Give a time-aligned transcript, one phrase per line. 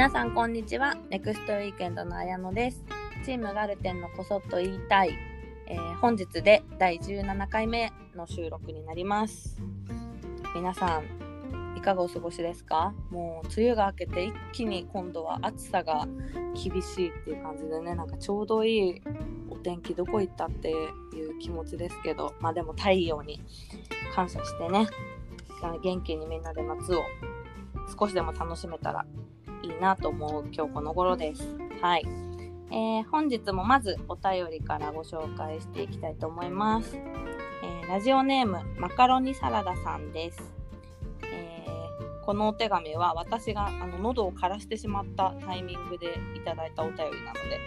[0.00, 0.96] 皆さんこんにちは。
[1.10, 2.82] ネクストウィークエンドの綾乃です。
[3.22, 5.10] チームガルテンのこそっと言いたい、
[5.66, 9.58] えー、本日で第17回目の収録になります。
[10.54, 12.94] 皆さんいかがお過ごしですか？
[13.10, 16.08] もう梅雨が明けて一気に今度は暑さが
[16.54, 19.02] 厳しいっていう感じでねなんかちょうどいい
[19.50, 23.42] お天気どこ行ったっていう気持ちですけどまあでも太陽に
[24.14, 24.86] 感謝してね
[25.82, 27.02] 元気にみんなで夏を
[27.98, 29.04] 少しでも楽しめたら
[29.62, 31.56] いいなと思う今日この頃です。
[31.80, 32.06] はい。
[32.70, 36.96] えー、本日もまずお便りからご紹介していきたいと思います。
[36.96, 40.40] えー、ラジオネームマカロニサラダさんです。
[41.24, 46.06] えー、このお手紙は私があの喉を枯らしてしまったタイミングで
[46.36, 47.10] いただいたお便りなの
[47.48, 47.58] で、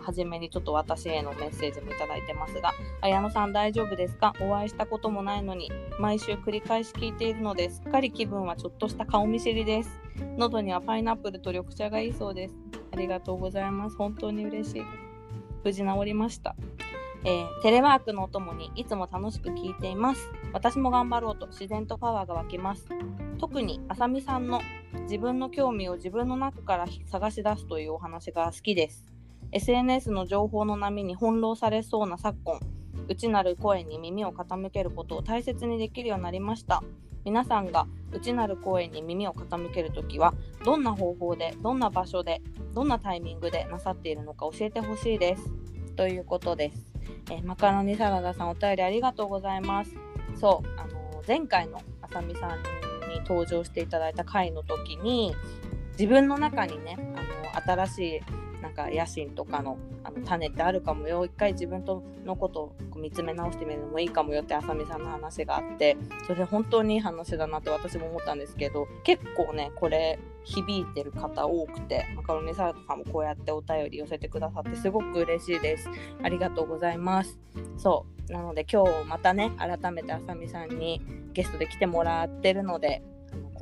[0.00, 4.34] 初めにちょっと私へのメッセージもいただいてますが、綾野さん大丈夫ですか？
[4.40, 10.00] お会いしたこともないのに、毎週繰り返し聞いているのですっかり気分はちょっとした顔見知りです。
[10.36, 12.54] 喉にはパイナップルと緑茶がいいそうです。
[12.92, 13.96] ありがとうございます。
[13.96, 14.82] 本当に嬉しい。
[15.64, 16.56] 無事治りました。
[17.24, 20.28] えー、テレワークのお供にいつも楽しく聞いています。
[20.52, 22.88] 私も頑張ろうと自然とパワーが湧きます。
[23.38, 24.60] 特にあさみさんの
[25.02, 29.11] 自分の興味を自分の中から探し出すというお話が好きです。
[29.52, 32.58] SNS の情報の波に翻弄されそうな昨今、
[33.06, 36.82] 内なる声に耳を傾けることを大切にできるようになりました。
[37.24, 40.32] 皆さんが内なる声に耳を傾けるときは、
[40.64, 42.40] どんな方法で、どんな場所で、
[42.74, 45.50] どんなタイミングでなさっているのか教えてほしいです。
[45.96, 46.86] ということです。
[47.30, 49.94] えー、マカロニサラダさんお便りありがとうございます。
[50.34, 52.50] そう、あのー、前回のあさみさん
[53.10, 55.34] に登場していただいた回の時に、
[55.92, 58.20] 自分の中にね、あのー、新しい
[58.62, 61.24] なんか野心とかのあの種ってあるかもよ。
[61.24, 65.96] 一回自分とのことを見つめ直してみるのもいいかもよってあさみさんの話があって
[66.26, 75.88] それ本当にいい話だなって私も思ったんですけど結構ねこれ響いてる方多くてマカロニサラダさんもこうやってお便り寄せてくださってすごく嬉しいです。
[76.22, 77.38] ありがとうございます。
[77.76, 78.32] そう。
[78.32, 83.02] なので今日またね改めてあさみさんにゲストで来てもらってるので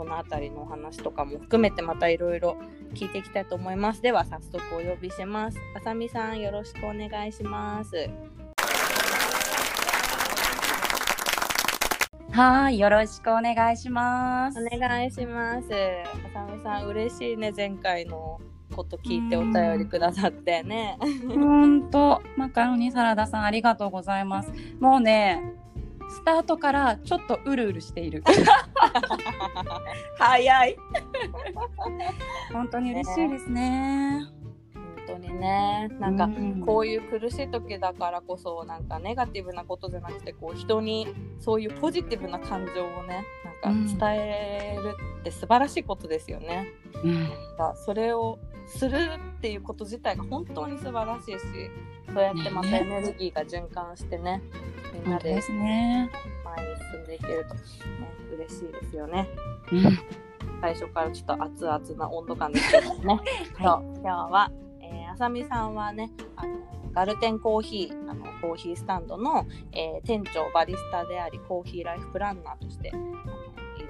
[0.00, 2.56] この辺りのお話とかも含めてまたいろいろ
[2.94, 4.00] 聞いていきたいと思います。
[4.00, 5.58] では早速お呼びします。
[5.76, 8.08] あさみさんよろしくお願いします。
[12.30, 14.58] はい、よろしくお願いします。
[14.58, 15.68] お願いします。
[15.68, 18.40] あさみさん嬉しいね前回の
[18.74, 20.96] こと聞いてお便りくださってね。
[21.28, 24.50] 本当マカロニサラダさんありがとうございます。
[24.80, 25.42] もうね
[26.10, 28.22] スタートからちょっとうるうるしている。
[30.18, 30.76] 早い。
[32.52, 34.26] 本当に嬉しいですね。
[35.06, 36.28] 本当にねなんか
[36.64, 41.08] こういう苦しい時だからこそなんかネガティブなことじゃなくてこう人に
[41.40, 43.24] そういうポジティブな感情をね
[43.64, 46.68] なんか伝えるって素晴らしいことですよね。
[47.02, 47.28] うん、
[47.84, 48.38] それを
[48.70, 48.96] する
[49.38, 51.38] っていうこと自体が本当に素晴らしいし
[52.12, 54.42] そうやってまたエネルギーが循環してね
[54.92, 55.40] みんなで前に
[56.92, 57.60] 進んでいけると、ね、
[58.34, 59.28] 嬉しいですよね。
[59.72, 59.98] うん。
[60.60, 63.04] 最初からちょっと熱々な温度感ですけどね。
[63.06, 63.20] はい、
[63.54, 66.58] 今日は、えー、あさみさんはねあの
[66.92, 72.92] ガルテンコーヒーあのコーヒースタンドの、えー、店長バリスタでありコーヒーライフプランナーとして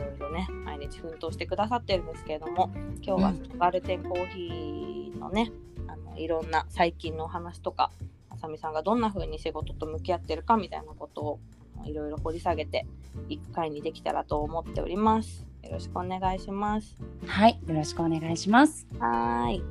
[0.01, 2.71] ろいろね毎日奮闘してくださってるんですけれども
[3.03, 5.53] 今日はガルテンコーヒーのね、
[5.87, 7.93] あのいろんな最近のお話とか
[8.31, 11.41] あさみさんがどんな風に仕事と向き合ってるかみたいなことを
[11.85, 12.87] いろいろ掘り下げて
[13.29, 15.47] いく回にできたらと思っております。
[15.63, 16.97] よろしくお願いします。
[17.27, 18.87] はい、よろしくお願いします。
[18.99, 19.63] はい、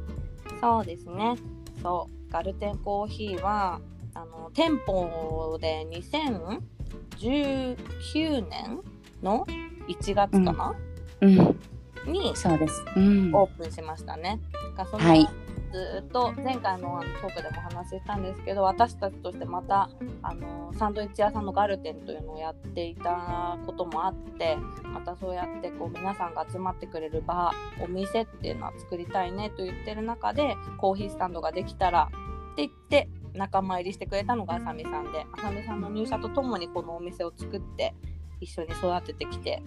[0.62, 1.36] そうですね。
[1.82, 3.82] そう、ガルテンコーヒーは
[4.14, 8.82] あの店舗で2019年
[9.22, 9.46] の
[9.90, 10.76] 1月かな、
[11.22, 14.40] うん、うん、にそうです、うん、オープンしましたね。
[14.78, 15.28] がその、はい。
[15.72, 19.90] ずっと前回のトークでもお話ししたんですけど私たちとしてまた
[20.24, 32.10] あのサンドイッチ屋さんのガルテンというのをやっていたこともあってまたそうやってこう皆さんが集まってくれる場お店っていうのは作りたいねと言ってる中でコーヒースタンドができたら
[32.54, 37.94] って言って仲間入りしてくれたのがあさみさんであさみさんの入社とともにこのお店を作って
[38.40, 39.62] 一緒に育ててきて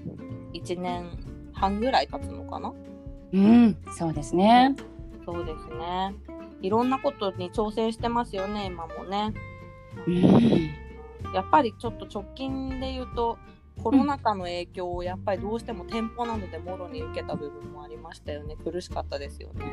[0.54, 2.72] 1年半ぐらい経つのかな？
[3.32, 4.74] うんそうですね。
[5.24, 6.14] そうですね。
[6.60, 9.32] いろんなことに挑戦してますよね、今もね。
[10.06, 13.38] うん、やっぱりちょっと直近で言うと、
[13.82, 18.56] コロナ禍の影響をやっぱりどうしても店舗などでもろに受けた部分もありましたよね。
[18.56, 19.64] 苦しかったですよね。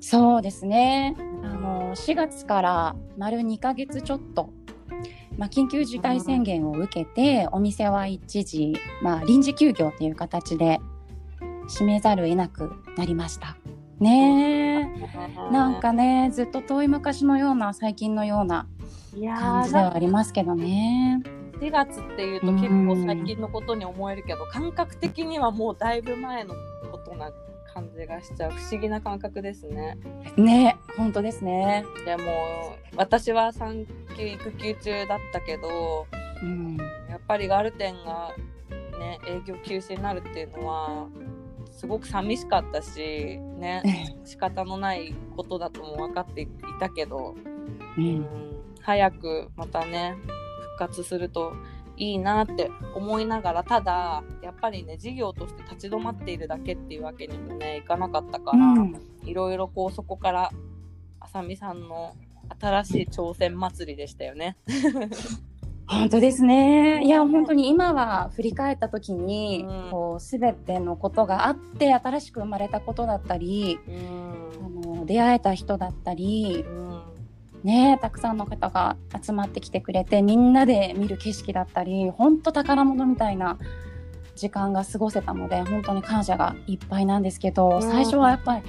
[0.00, 1.16] そうですね。
[1.42, 4.50] あの4月から丸2ヶ月ちょっと
[5.38, 10.80] まあ、緊急事態宣言を受けてお店は一時、まあ、臨時休業という形で
[11.68, 13.56] 閉めざるを得なくなりました。
[14.00, 18.66] ねえ なんかねずっと遠い昔のような最近のような
[19.40, 21.22] 感じではありますけどね。
[21.60, 26.54] 4月っていうと結構最近のことに思えるけど、感覚的にはもうだいぶ前の
[26.90, 27.30] ことな
[27.78, 29.96] 感じがしちゃう不思議な感覚ですね。
[30.36, 31.84] ね本当ですね。
[32.04, 33.86] でも私は産
[34.16, 36.06] 休育休中だったけど
[36.42, 36.76] うん、
[37.08, 38.34] やっぱりガルテンが
[38.98, 41.08] ね営業休止になるっていうのは
[41.70, 46.48] すごく寂しかったしね仕方のないことだとも分かってい
[46.80, 47.34] たけど、
[47.96, 48.26] ううんん、
[48.80, 50.16] 早くまたね
[50.78, 51.52] 復活すると
[51.98, 60.50] いいなって思いながらただやっぱりね事業として立ち止まっているだけっていうわけにもねいかなかったから、うんいろいろこうそこから
[61.20, 62.14] あさみさんの
[62.58, 64.56] 新しい挑戦祭りでしたよね。
[65.86, 67.02] 本当ですね。
[67.04, 76.87] いや本当に今は振り返った時に、うんこうすべてのことがあって新しく生まれたことだったり、うんあの出会えた人だったり、うん
[77.64, 83.58] ねたくさんの方が集まってきてくれてみんなで見る景色だったり、本当宝物みたいな
[84.36, 87.82] 時間が過ごせたので本当に感謝がいっぱいなんですけど、うん。
[87.82, 88.62] 最初はやっぱり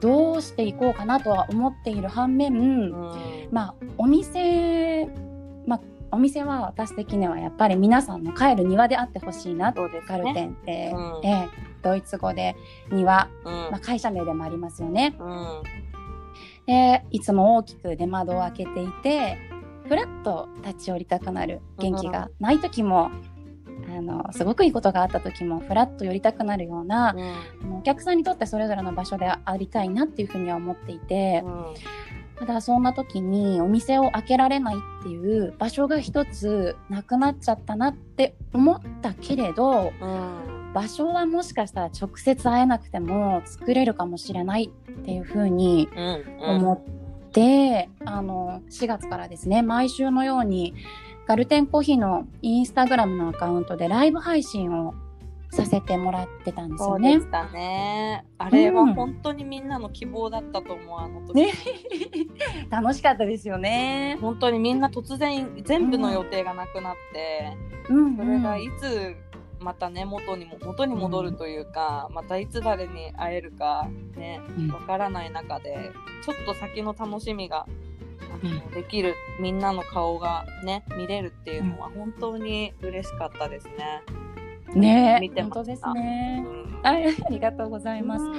[0.00, 3.48] どうしていこうかなとは思っている反面、うん。
[3.50, 5.06] まあお店
[5.66, 5.80] まあ
[6.12, 10.00] お店は私的にはやっぱり皆さんの帰る庭であってほしいなと、ね。
[10.06, 11.26] ガルテンって、うん。
[11.26, 11.48] ええ
[11.82, 12.54] ドイツ語で
[12.92, 13.52] 庭、うん。
[13.52, 15.16] まあ、会社名でもありますよね。
[15.18, 15.91] うん
[16.66, 19.38] でいつも大きく出窓を開けていて
[19.88, 23.10] ふらっと立ち寄りたくなる元気がない時も、
[23.88, 31.44] あのすごくいいことがあった時もふらっと寄りたくなるような、あのお客さんにとってそれぞれの場所でありたいなっていうふうには思っていて。
[32.38, 50.74] ただそんな時にお店を開けられないっていう場所が一つなくなっちゃったなって思ったけれどうん場所はもしかしたら直接会えなくても作れるかもしれないっていうふうにうん思って、あの4月からですね毎週のように
[51.26, 54.94] ガルテンコーヒーのインスタグラムのアカウントでライブ配信を
[55.52, 57.18] させてもらってたんですそよね。
[57.52, 58.24] ね。
[58.38, 61.34] あれは本当にみんなの希望だったと思う、あの時。
[61.34, 61.52] ね
[62.70, 64.16] 楽しかったですよね。
[64.22, 67.56] 本当にみんな突然全部の予定がなくなって、
[67.90, 69.14] うんそれがいつ
[69.62, 74.68] またね元にも元に戻るというか、またいつ誰に会えるかねうん。
[74.68, 75.92] わからない中で
[76.24, 77.66] ちょっと先の楽しみが、
[78.74, 84.02] できるみんなの顔がね見れるっていうのは本当に嬉しかったですね。
[84.74, 85.18] ね。
[85.20, 86.44] 見てま本当ですね。
[86.46, 86.50] う。
[86.50, 86.80] ん。
[86.82, 88.24] あありがとうございます。
[88.24, 88.34] うん。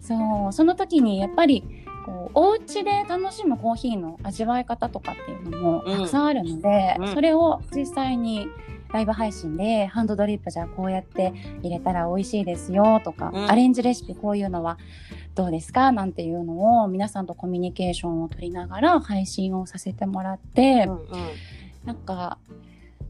[0.00, 0.52] そう。
[0.52, 1.62] その時にやっぱり
[2.06, 7.14] こうお家で楽しむコーヒーの味わい方とかっていうのもうんたくさんあるので、うん。
[7.14, 8.48] それを実際に
[8.94, 13.50] ライブ配信でハンドドリップじゃあこうやって入れたら美味しいですよとか、うん。
[13.50, 14.78] アレンジレシピこういうのは
[15.34, 15.90] どうですか？
[15.90, 21.08] なんていうのを皆さんとコミュニケーションを取りながら配信をさせてもらって、うんうん。
[21.84, 22.38] なんか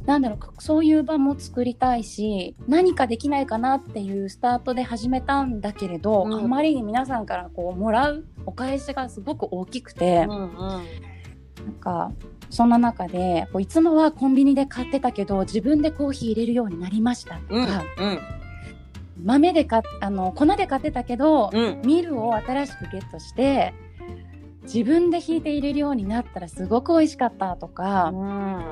[0.06, 6.32] なんだろうそういう場も作りたいし何かできないかなっていうスタートで始めたんだけれど、うん。
[6.32, 10.58] あまりに皆さんからこうもらうお返しがすごく大きくて、うんうん。
[10.58, 12.10] なんか
[12.54, 18.18] そんな中でこういつもはコンビニで買ってたけど自分でコーヒー入れるようになりましたとうんか、うん。
[19.24, 21.82] 豆で買っあの粉で買ってたけど、うん。
[21.84, 23.74] ミルを新しくゲットして
[24.62, 28.12] 自分で引いて入れるようになったらすごく美味しかったとか。
[28.14, 28.64] うん。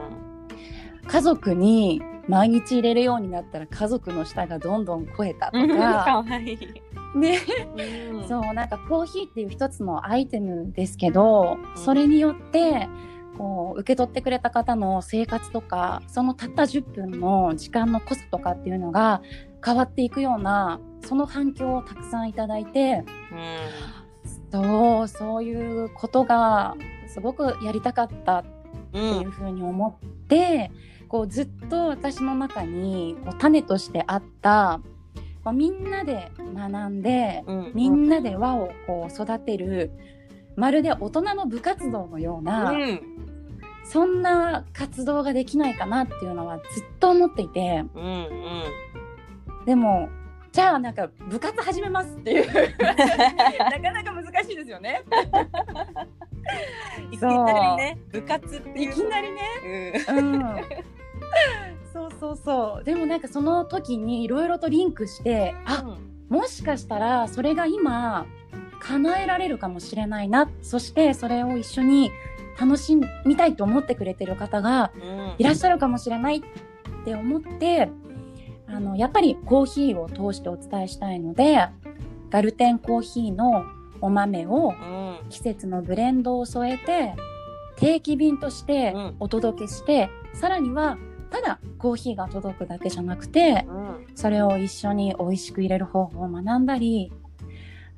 [1.09, 7.19] 家族に毎日入れるようになったら家族の舌がどんどん超えたとかか、わいい。
[7.19, 7.41] ね、
[8.12, 8.29] うん。
[8.29, 11.83] そうなんかコーヒーっていう一つのアイテムですけど、うん。
[11.83, 12.89] それによって
[13.39, 19.23] こう受け取ってくれた方の生活とかそのたった10分の時間のコストとかっていうのが
[19.65, 23.05] 変わっていくようなその反響をたくさんいただいて
[24.51, 26.77] そうそういうことが
[27.09, 28.45] すごくやりたかったうっ
[28.93, 30.71] ていうんふうに思って、
[31.09, 34.81] こうずっと私の中にこう種としてあった
[35.45, 37.73] こうみんなで学んでうん。
[37.75, 39.91] みんなで輪をこう育てる
[40.62, 43.02] まるで大人の部活動のような、うん。
[43.83, 48.09] そんな活動ができないかなっていうのはずっと思っていてうんう
[49.62, 49.64] ん。
[49.66, 50.09] でも
[50.52, 52.47] じゃあなんか部活始めますっていう。
[52.78, 53.04] なか
[53.90, 55.02] なか難しいですよね。
[57.11, 59.40] いきなりね部活っていきなりね。
[60.11, 60.40] うん。
[61.92, 62.85] そうそうそう。
[62.85, 65.97] でもなんかその時にいろいろとリンクしてあ
[66.28, 68.26] もしかしたらそれが今
[68.83, 70.51] 叶えられるかもしれないな。
[70.61, 72.11] そしてそれを一緒に
[72.61, 75.35] 楽しみたいと思ってくれてる方がうん。
[75.39, 76.43] いらっしゃるかもしれないっ
[77.05, 77.91] て思って
[78.67, 81.69] あのやっぱりコーヒーを通してお伝えしたいので
[82.31, 83.65] ガルテンコーヒーの
[84.01, 85.29] お豆をうん。
[85.31, 87.15] 季節のブレンドを添えて
[87.77, 89.17] 定期便としてうん。
[89.21, 90.99] お届けして、さらには
[91.31, 94.07] ただコーヒーが届くだけじゃなくてうん。
[94.15, 97.12] それを一緒に美味しく入れる方法を学んだり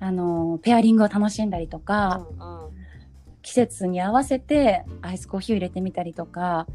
[0.04, 2.64] あのペアリングを楽しんだりとか、うん
[3.44, 6.66] 季節に合わせてアイスコーヒーを入れてみたりとか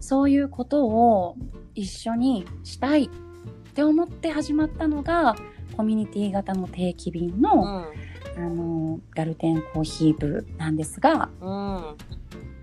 [0.00, 1.36] そういうことを
[1.74, 3.08] 一緒にしたいっ
[3.74, 5.36] て思って始まったのが
[5.76, 7.84] コミュニティ型の定期便の,、
[8.36, 11.46] うんあのガルテンコーヒー部なんですが、うん。
[11.46, 11.94] ま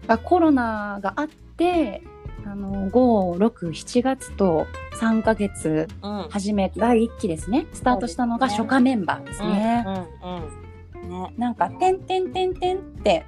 [0.08, 2.02] あコロナがあって
[2.46, 4.68] あの567月と
[5.00, 9.86] 3ヶ月うん始め第1期ですねスタートしたのが初夏メンバーですね。
[9.86, 13.26] うんうんねなんか「点点点点」って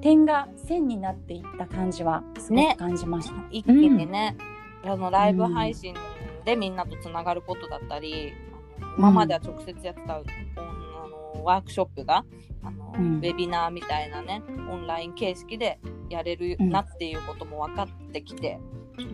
[0.00, 3.34] 点が線になっていった感じはすごねく感じました。
[3.50, 4.36] 一気にね、
[4.84, 5.94] あのライブ配信
[6.44, 8.32] でみんなとつながることだったり、
[8.96, 10.22] 今までは直接やってた、あ
[11.34, 12.24] のワークショップが
[12.62, 13.16] あの、うん。
[13.16, 18.58] ウェビナーみたいなねオンライン形式でやれるなっていうことも分かってきて、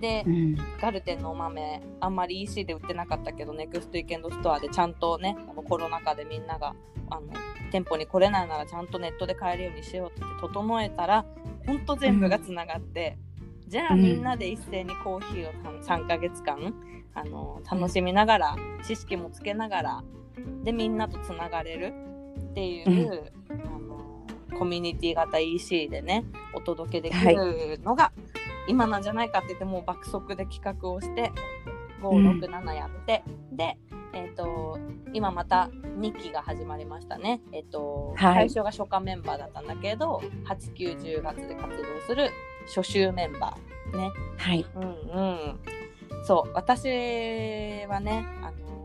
[0.01, 0.57] でうん。
[0.81, 6.75] ガルテンのお豆あんまり EC で売ってなかったけどネクストウィーケンドストアでちゃんとねこのコロナ禍でみんなが
[7.11, 7.27] あの
[7.71, 11.25] 店舗に来れないならちゃんとネットで買えるようにしようって整えたら
[11.67, 13.19] ほんと全部がつながって、
[13.69, 14.03] じゃあうん。
[14.03, 16.75] みんなで一斉にコーヒーを3ヶ月間
[17.15, 18.57] あの楽しみながら
[18.87, 20.05] 知識もつけながら
[20.65, 21.93] でみんなとつながれる
[22.51, 24.27] っていう、あの
[24.59, 26.25] コミュニティ型 EC でね
[26.55, 28.13] お届けできるのが、
[28.69, 31.33] 今なんじゃないかって言ってもう爆速で企画をして
[32.03, 33.79] 567やって、で、
[34.13, 34.79] えー、と
[35.13, 38.49] 今また2期が始まりましたね、えーとはい。
[38.51, 42.31] 最初が初夏メンバーだったんだけど8910月で活動する
[42.67, 44.11] 初週メンバーね。
[44.37, 44.67] はい。
[44.75, 45.61] うんうん。
[46.25, 46.89] そう私
[47.87, 48.76] はねあの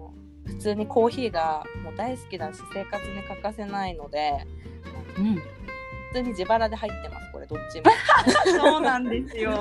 [0.45, 4.45] 普通にコーヒーがもう大好きだし生活に欠かせないので
[5.17, 5.35] うん。
[5.35, 7.85] 普通に自腹で入ってますこれどっちも。
[8.59, 9.51] そうなんですよ。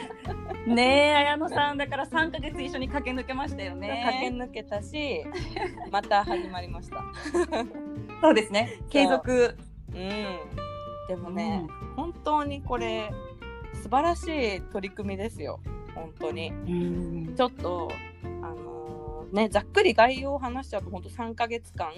[0.66, 4.30] ねえ、綾野さん、だから3ヶ月一緒に駆け抜けましたよ駆ね。
[4.30, 5.24] け抜けたし
[5.90, 7.02] また始まりました。
[8.20, 8.78] そうですね。
[8.90, 9.56] 継続。
[9.88, 9.96] うん、
[11.08, 13.10] でもね、本当にこれ
[13.74, 15.60] 素晴らしい取り組みですよ
[15.94, 17.34] 本当にうん。
[17.34, 17.90] ちょっと
[18.42, 21.92] あのーねざっくり概要を話しちゃうと本当3ヶ月間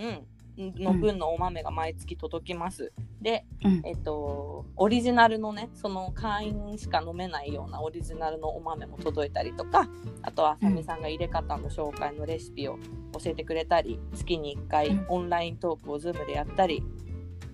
[0.59, 3.83] の分のお豆が毎月届きます、でうん。
[3.85, 9.89] えっとオリジナルのねその会員しか飲めないようなオリジナルのお豆も届いたりとか
[10.23, 12.79] あとはあさみさんが入れ方の紹介のレシピを
[13.23, 15.07] 教えてくれたり月に1回うん。
[15.09, 16.83] オンライントークを Zoom でやったり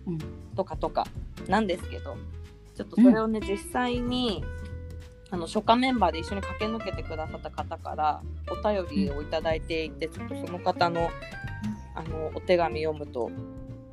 [0.06, 0.18] うん。
[0.54, 1.06] とかとか
[1.48, 2.16] なんですけど
[2.74, 4.42] ちょっとそれをね、実際に
[5.32, 11.08] あの初夏メンバーで一緒に駆け抜けてくださった方からお便りをいただいていて、ちょっとその方の
[11.94, 13.30] あのお手紙読むと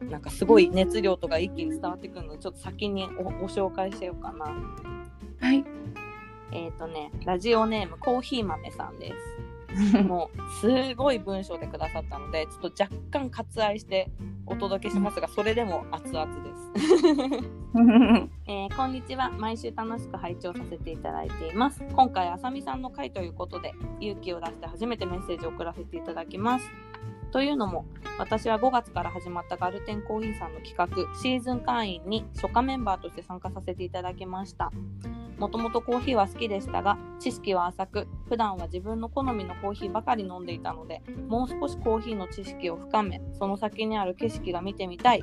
[0.10, 4.46] なんかすごい熱量とか一気に伝わってくるのでちょっと先におご紹介しようかな。
[5.40, 5.64] はい。
[6.52, 9.49] えっ、とねラジオネームコーヒー豆さんです。
[10.04, 14.10] もうすごい文章でくださったのでちょっと若干割愛して
[14.46, 16.72] お届けしますがそれでも熱々です。
[18.48, 19.30] えーこんにちは。
[19.32, 21.84] 毎週楽しく拝聴させていただいています。
[21.94, 26.70] 今回あさみさんの回ということで勇気を出して初めてメッセージを送らせていただきます。
[27.32, 27.86] というのも
[28.18, 34.72] 私は5月から始まったガルテンコーヒーさんの企画シーズン会員に初夏メンバーとして参加させていただきました
[35.40, 45.22] もともとコーヒーは好きでしたが知識は浅く普段は自分の好みのコーヒーばかり飲んでいたのでもう少しコーヒーの知識を深めその先にある景色が見てみたい。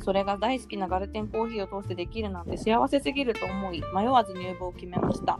[0.00, 5.38] それが大好きなガルテンコーヒーを通してできるなんて幸せすぎると思い迷わず入部を決めました。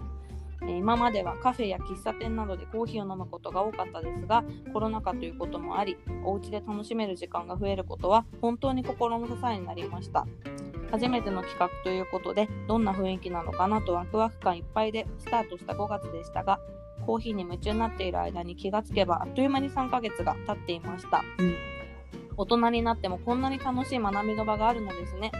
[0.62, 10.26] 今まではカフェや喫茶店などでコーヒーを飲むことが多かったですがコロナ禍ということもありお家で楽しめる時間が増えることは本当に心の支えになりました。
[10.90, 16.60] 初めての企画ということでどんな雰囲気なのかなとワクワク感いっぱいでスタートした5月でしたが
[17.04, 21.54] コーヒーに夢中になっている間に気がつけばあっという間に3ヶ月が経っていました、うん。
[22.36, 25.30] 大人になってもこんなに楽しい学びの場があるのですね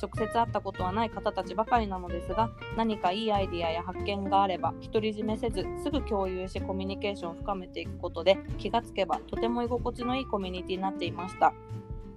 [0.00, 11.52] 直接会ったことはない方たちばかりなのですが何かいいアイディアや発見があれば独り占めせずすぐ共有しコミュニケーションを深めていくことで気がつけばとても居心地のいいコミュニティになっていました。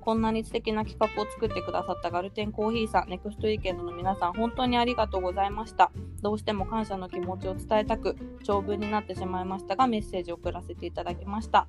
[0.01, 5.91] こんなに素敵な企画を作ってくださったガルテンコーヒーさんネクストウィーケンドの皆さん本当にありがとうございました。
[6.21, 11.67] どうしても感謝の気持ちを伝えたく長文になってしまいましたがメッセージを送らせていただきました。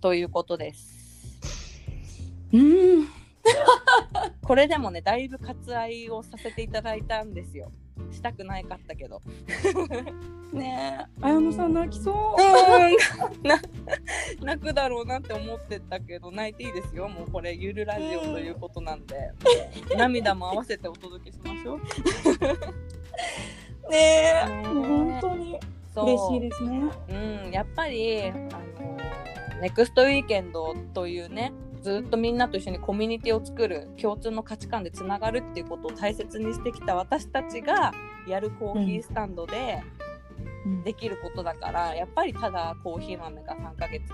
[0.00, 1.82] ということです。
[2.52, 3.27] うん。
[4.42, 7.70] これでもねだいぶ割愛をさせていただいたんですよ。
[8.10, 9.20] したくないかったけど。
[10.52, 11.20] ねえ。
[11.20, 13.46] 綾野さん泣きそう。
[13.46, 13.60] な
[14.40, 17.08] 泣くだろうなって思ってたけど泣いていいですよ。
[17.08, 19.32] もうこれゆるラジオということなんで。
[19.96, 21.80] 涙も合わせてお届けしましょう。
[23.90, 24.48] ねえ。
[24.48, 25.58] ねもう本当に
[25.96, 26.82] 嬉しいですね。
[27.10, 27.14] う。
[27.48, 28.48] ん、やっぱり、あの
[29.60, 31.52] ネクストウィーケンドというね、
[31.82, 37.92] ずっとみんなと一緒にコミュニティを作る共通の価値観でつながるっていうことを大切にしてきた私たちが
[38.26, 39.82] やるコーヒースタンドで
[40.66, 40.82] うん。
[40.82, 44.10] できることだから、やっぱりただコーヒー豆が3ヶ月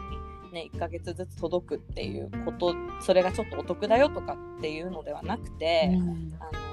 [0.52, 6.32] に、ね、1ヶ月ずつ届くっていうことそれがちょっとお得だよとかっていうのではなくて、うん。
[6.40, 6.64] あの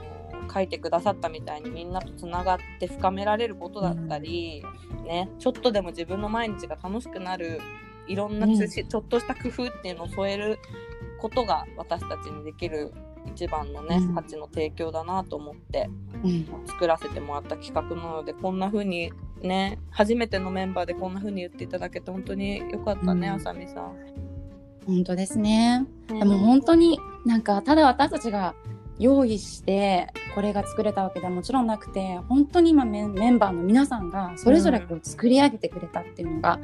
[0.54, 4.66] 書いてくださったみたいにみんなとつながって深められることだったり、
[5.06, 7.62] ね、ちょっとでも自分の毎日が楽しくなる
[8.08, 10.60] いろんなつし、ちょっとした工夫っていうのを添える
[11.20, 12.92] ことが私たちにできる
[13.28, 14.16] 一番のね、うん。
[14.16, 15.90] 価値の提供だなと思って
[16.24, 16.46] うん。
[16.68, 23.34] 作らせてもらった企画なのでこんな風にね初めてのメンバーでこんな風に言っていただけて本当によかったね、うん。
[23.36, 23.96] あさみさん。
[24.88, 25.86] 本当ですね。
[26.08, 28.56] ででも本当になんかただ私たちが
[28.98, 36.60] 用意してこれが作れたわけではもちろんなくて本当に今メンメンバーの皆さんがそれぞれこう作り上げてくれたっていうのが、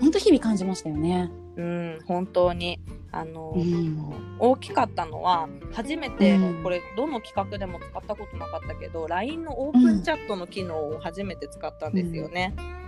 [0.00, 1.30] 本当日々感じましたよね。
[1.56, 3.98] うん本当にあの、うん
[4.38, 12.54] 大きかったのは初めて、うんこれどの企画でも使ったことなかったけど LINE のオープンチャットの機能を初めて使ったんですよね。
[12.56, 12.87] うん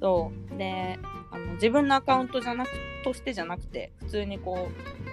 [0.00, 0.58] そう。
[0.58, 0.98] で
[1.30, 2.70] あの自分のアカウントじゃなく
[3.04, 4.68] としてじゃなくて普通にこ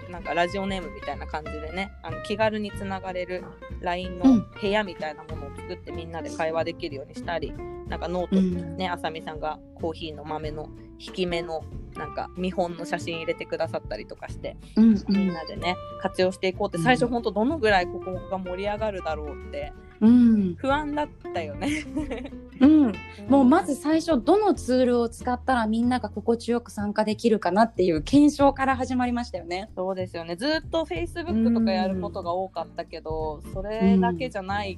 [0.07, 3.43] うなんかラジオネームみたいな感じでねあの気軽につながれる
[3.81, 4.47] LINE のうん。
[4.61, 7.53] 部屋みたいなものを作ってみんなで会話できるようにしたり
[7.87, 8.77] なんかノートにうん。
[8.77, 11.63] ねあさみさんがコーヒーの豆の挽き目の
[11.95, 14.93] なんか見本の写真入れてくださったりとかしてうん。
[14.95, 20.55] うんみんなでね活用していこうって最初ほんとどのぐらいここが盛り上がるだろうってうん。
[20.55, 21.85] 不安だったよね。
[22.59, 22.93] うん、
[23.29, 29.69] もうまず最初どのツールを使ったらみんなが心地よく参加できるかなっていう検証から始まりましたよね。
[29.75, 30.35] そうですよね。
[30.35, 34.77] ずっと Facebook とかやることが多かったけど、それだけじゃない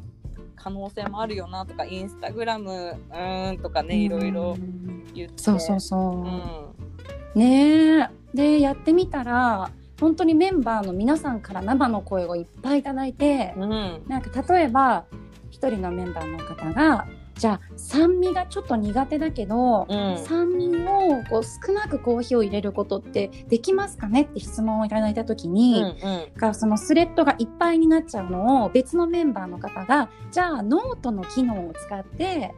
[0.55, 5.41] 可能性もあるよなとか、インスタグラムうーんとかねいろいろうん言って。
[5.41, 7.37] そうそうそう。
[7.37, 7.39] うん。
[7.39, 8.09] ねえ。
[8.33, 14.03] でやってみたら本当にメンバーの皆さんから生の声をいっぱいいただいて、うん。
[14.07, 15.05] なんか例えば
[15.51, 20.17] 一人のメンバーの方がじゃあ酸味がちょっと苦手だけど、うん。
[20.25, 26.31] 酸味をこう少なくコーヒーを入れることってできますかねって質問をいただいた時うに、んうん。
[26.35, 32.53] がそのスレッドがいっぱいになっちゃうのを別のメンバーの方がじゃあノートの機能を使って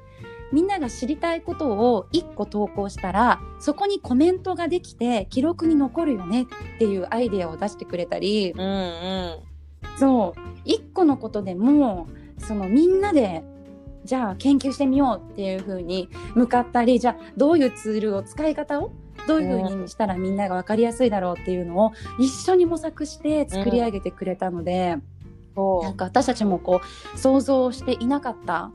[0.51, 6.45] みんなが知りたいことを1個投稿したらそこにコメントができて記録に残るよねっ
[6.79, 8.51] ていうアイデアを出してくれたり。
[8.51, 9.39] うんうん。
[9.97, 10.67] そう。
[10.67, 12.07] 1個のことでも
[12.37, 13.43] そのみんなで
[14.03, 18.91] じゃあ研究してみようっていう風に向かったりじゃあどういうツールを使い方を
[19.27, 24.97] どういう風にしたらみんなが分かりやすいだろうっていうのを一緒に模索して作り上げてくれたので、
[25.55, 26.81] そなんか私たちもこ
[27.13, 28.71] う想像していなかった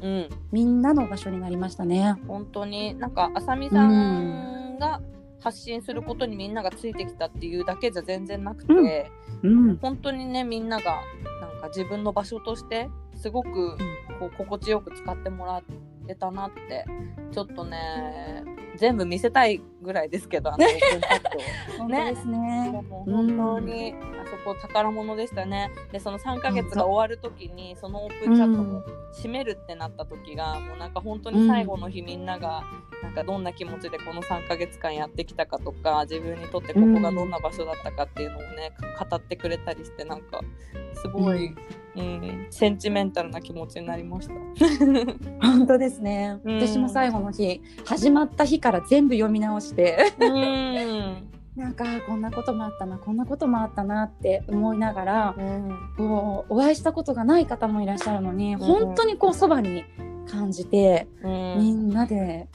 [0.00, 0.28] ううん。
[0.52, 2.16] みんなの場所になりましたね。
[2.26, 2.94] 本当に。
[2.94, 5.00] なんかあさみさんが
[5.40, 9.10] 発信することにみんながついてきたっていうだけじゃ全然なくて、
[9.42, 11.02] うん、本当にねみんなが
[11.40, 13.76] なんか自分の場所としてすごく
[14.18, 15.62] こう心地よく使ってもらっ
[16.06, 16.84] てたなって
[17.32, 18.42] ちょっとね
[18.76, 20.66] 全部見せたいぐらいですけど あの
[21.78, 22.70] 本当ですね。
[22.70, 25.70] もう本当にあそこ宝物でしたね。
[25.92, 32.64] でその3ヶ月が終わる時にそのオープンチャットも閉めるってなった時が、もうなんか本当に最後の日みんなが
[33.02, 38.72] なんかどんな気持ちでこの3ヶ月間やってきたかとか自分にとってここがどんな場所だったかっていうのをね、
[39.10, 40.40] 語ってくれたりしてなんか
[40.94, 41.54] すごい、
[41.94, 44.34] うんセンチメンタルな気持ちになりました。
[45.40, 46.38] 本当ですね。
[46.44, 50.12] うん私も最後の日始まった日から全部読み直して。
[50.18, 51.28] うん。
[51.54, 55.94] なんかこんなこともあったなこんなこともあったなって思いながらうん。
[55.96, 58.58] こうお会いしたことがない方もいらっしゃるのに、ん。
[58.58, 59.84] 本当にこうそばに
[60.28, 61.58] 感じて、うん。
[61.58, 62.48] みんなで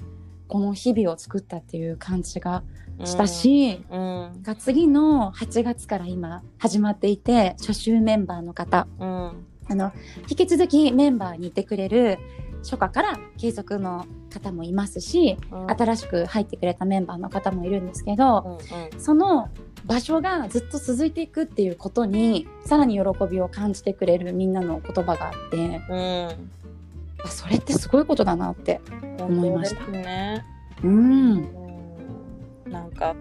[0.47, 2.63] この日々を作ったっていう感じが
[3.05, 4.41] したし、うん。
[4.43, 8.87] が次の8月から今始まっていて初週メンバーの方。
[8.99, 9.45] うん。
[9.69, 9.93] あの
[10.29, 12.19] 引き続きメンバーにいてくれる
[12.63, 15.67] 初夏から継続の方もいますしうん。
[15.69, 18.59] 新しく入ってくれたメンバーの方もいるんですけど、
[18.93, 19.49] うんその
[19.83, 26.51] 場所がずっと続いていくっていうことにさらに喜びを感じてくれるみんなの言葉があってうん。
[27.23, 28.79] あそれってすごいことだなって
[29.19, 29.87] 思いました。
[29.87, 30.45] ね。
[30.83, 31.31] うん。
[32.65, 32.71] うん。
[32.71, 33.15] なんか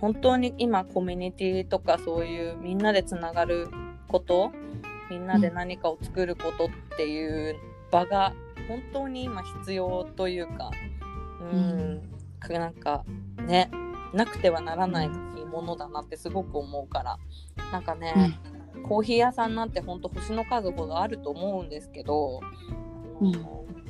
[0.00, 3.68] 本当に今コミュニティとかそういうみんなでつながる
[4.08, 4.52] こと
[5.10, 7.56] みんなで何かを作ることっていう
[7.90, 8.34] 場が
[8.68, 10.70] 本当に今必要というか
[11.52, 12.02] うん、
[12.48, 13.04] なんか
[13.46, 13.70] ね
[14.14, 17.18] なくてはならないものだなってすごく思うから
[17.70, 18.38] なんかね、
[18.88, 22.40] コーヒー屋さんなんてほんと星の数ほどあると思うんですけど、
[23.20, 23.32] うん。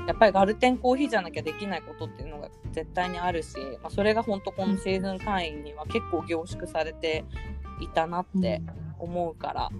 [0.07, 7.25] やっぱりガルテンコーヒーじゃなきゃできないことっていうのが絶対にあるし、まあ、それが本当このシーズン会員には結構凝縮されて
[7.81, 8.63] いたなって
[8.99, 9.71] 思うから、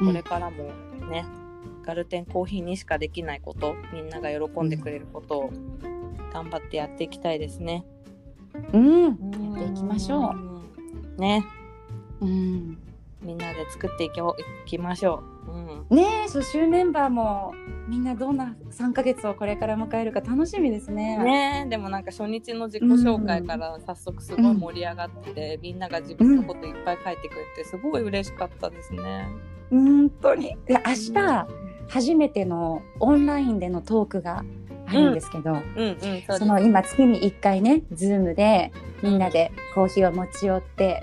[0.00, 0.06] うん。
[0.06, 0.64] これからも
[1.10, 1.24] ね
[1.84, 5.52] ガルテンコーヒーにしかできないことみんなが喜んでくれることを
[6.32, 7.84] 頑張ってやっていきたいですね。
[8.72, 10.34] うん、やっていきましょ
[11.16, 11.20] う。
[11.20, 11.44] ね
[12.20, 12.26] う。
[12.26, 12.78] うん。
[13.22, 14.22] みんなで作っていきい
[14.66, 15.52] きましょう。
[15.52, 17.52] うんねえ、初週メンバーも
[17.88, 21.18] みんなどんな3ヶ月をこれから迎えるか楽しみですね。
[21.18, 29.28] ねえでもなんか初日の自己紹介から早速すごい盛り上がって、みんなが自分のこといっぱい書いてくれてすごい嬉しかったですね。
[29.70, 30.56] 本当に。
[30.66, 31.12] で、明日、
[31.90, 34.44] 初めてのオンラインでのトークが
[34.86, 35.82] あるんですけど、うんう
[36.34, 38.72] んその今月に1回ね、ズームで
[39.02, 41.00] みんなでコーヒーを持ち寄って、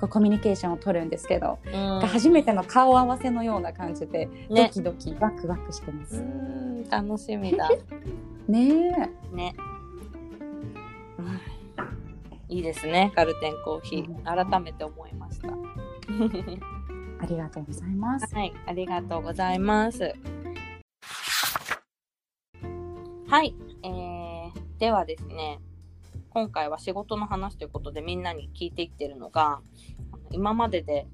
[0.00, 6.20] こうコミュニケーションを取るんですけど、うん初めての顔合わせのような感じで、ドねキドキワクワクしてまうす。
[6.20, 7.68] ん楽しみだ。
[8.48, 8.90] ね
[9.32, 9.54] ね。
[11.18, 11.40] うん
[12.48, 14.24] いいですね、ガルテンコーヒー。
[14.24, 15.48] 改めて思いました。
[17.20, 18.34] え、ありがとうございます。
[18.34, 20.14] はい、ありがとうございます。
[23.26, 23.54] はい、
[23.84, 25.60] えー、ではですね、
[26.30, 29.60] 今回は仕事の話ということでみんなに聞いていってるのが、
[30.32, 31.06] 今までで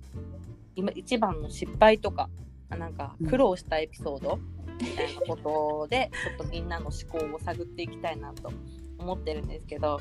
[0.74, 2.28] 今一番の失敗とか、
[2.70, 4.38] あなんか苦労したエピソード
[4.80, 8.52] みたいなことで、ちょっとみんなの思考を探っていきたいなと
[8.98, 10.00] 思ってるんですけど、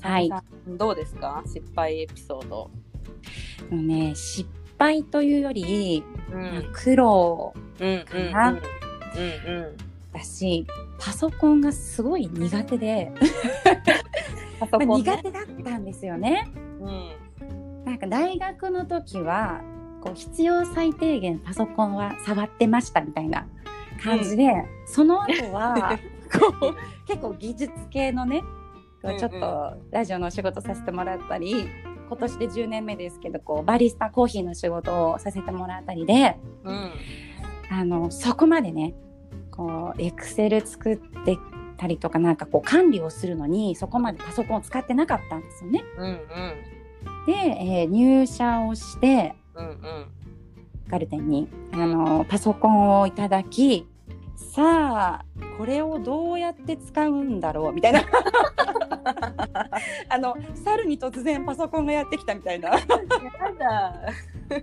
[0.00, 0.30] はい
[0.66, 1.42] どうですか？
[1.46, 2.70] 失敗エピソード。
[3.70, 4.48] ね、失
[4.80, 8.60] 敗というより、うん、苦労うん、うん、うん、かなうん、う
[9.76, 9.76] ん。
[10.12, 10.66] だし、
[10.98, 13.12] パソコンがすごい苦手で、
[14.58, 15.12] まあパソコンね。
[15.12, 16.50] 苦手だったんですよね。
[16.80, 17.84] うん。
[17.84, 19.60] なんか大学の時は
[20.00, 23.46] こう必要最低限パソコンは触ってましたみたいな
[24.02, 24.50] 感じで、
[24.86, 25.98] その後は
[26.32, 28.42] こう結構技術系のね
[29.02, 29.38] ちょっうん。
[29.38, 31.66] うとラジオのお仕事させてもらったり
[32.10, 36.90] 今年で10年目ですけどこうバリスタコーヒーの仕事をさせてもらったりでうん
[37.70, 38.94] あのそこまでね
[39.52, 41.38] こうエクセル作って
[41.76, 45.84] たりとかなんかこう管理をするのにそこまでパソコンを使ってなかったんですよね。
[45.96, 46.16] うんうん。
[47.26, 50.06] で、えー入社をしてうんうん
[50.88, 53.86] ガルテンにあのパソコンをいただき
[54.34, 55.24] さあ
[55.56, 58.02] これをどうやって使うんだろうみたいな
[60.10, 62.70] あの猿に突然パソコンがやってきたみたいな。
[62.70, 62.78] や
[63.58, 63.94] だ。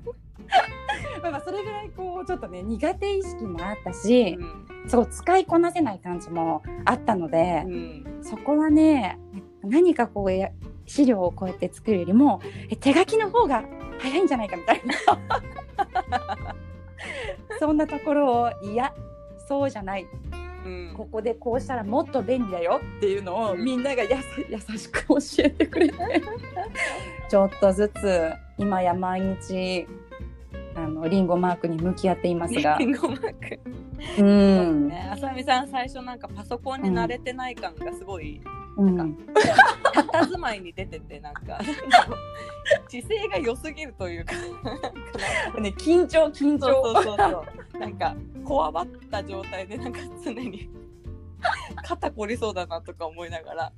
[1.21, 4.65] まあまあそれぐらいこうちょっとね苦手意識もあったしうん。
[4.89, 8.05] すごい使いこなせない感じもあったのでう、ん。
[8.21, 9.19] そこはね
[9.63, 10.49] 何かこうや
[10.85, 13.63] 資料をこうやって作るよりもえ手書きの方が
[13.99, 14.93] 早いんじゃないかみたいな。
[17.59, 18.93] そんなところをいや
[19.47, 20.03] そうじゃない。
[20.03, 20.26] うん
[20.95, 23.63] ここでこうしたらもっと便利だよっていうのをうん。
[23.63, 25.95] みんながやさ優しく教えてくれて。
[27.29, 29.87] ちょっとずつ今や毎日
[30.75, 32.77] あのリンゴマークに向き合っていますが。
[32.79, 33.59] リンゴマーク。
[34.19, 38.41] うん、ね、あさみさん最初なんかパソコンに慣れてない感がすごい
[38.77, 39.17] うん、
[40.13, 41.59] 佇まいに出ててなんか。
[42.89, 44.33] 姿勢が良すぎるというか。
[45.59, 47.79] ね緊張緊そうそうそうそう。
[47.79, 50.69] なんかこわばった状態でなんか常に
[51.83, 53.71] 肩こりそうだなとか思いながら。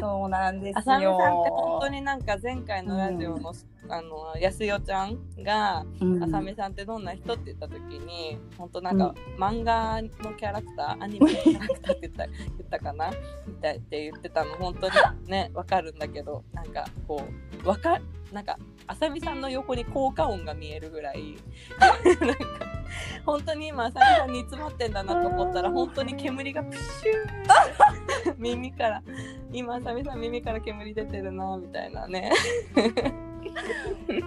[0.00, 0.80] そうなんですよ。
[0.80, 3.52] あさみさんって本当になんか前回のラジオの、
[3.88, 6.22] あのやすよちゃんがうん。
[6.22, 13.10] あさみさんってどんな人って言った時に本当なんか、漫画のキャラクターアニメのキャラクターって言った言ったかな？
[13.46, 14.94] みたいって言ってたの本当に
[15.26, 17.22] ねわかるんだけどなんかこ
[17.64, 18.00] うわか
[18.32, 21.36] なんかあさみさんの横に効果音が見えるぐらい。
[21.78, 22.44] なんか
[23.24, 29.02] 本当に今あさみさんに詰まってんだなと思ったら本当に煙がプシュー耳から。
[29.52, 32.32] 今あさみさん耳から煙出てるなみたいなね。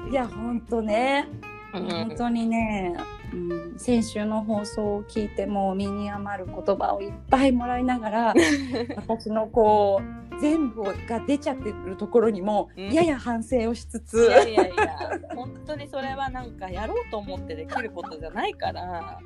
[0.09, 1.27] いや本当ね、
[1.73, 1.89] うん。
[1.89, 2.95] 本当にね、
[3.35, 8.33] うん、先週の放送を聞いてもう身に余る言葉をいっぱいもらいながら
[8.95, 14.97] 私のこう全部が出ちゃってるところにもうんやや反省をしつつ、いやいやいや、
[15.35, 19.19] 本当にそれはなんかやろうと思ってできることじゃないから、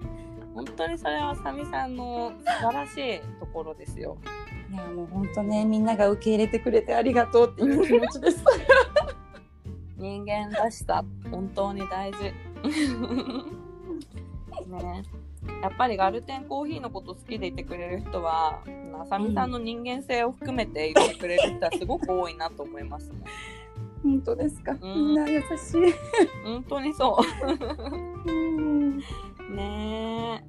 [0.54, 4.18] 本当にそれはさみさんの素晴らしいところですよ。
[4.72, 8.44] いやもう本当ねみんなが受け入れてくれてありがとうっていう気持ちです。
[9.98, 12.32] 人間らしさ、本当に大事。
[14.70, 15.04] ね。
[15.62, 18.62] やっぱりガルテンコーヒーのこと好きでいてくれる人は
[19.02, 23.20] あさみさんの人間性を含めていてくれる人はすごく多いなと思いますね。
[24.04, 25.94] 本当ですか、んみんな優しい。
[26.44, 27.18] 本当にそ
[28.26, 29.04] うん
[29.52, 29.56] う。
[29.56, 30.44] ね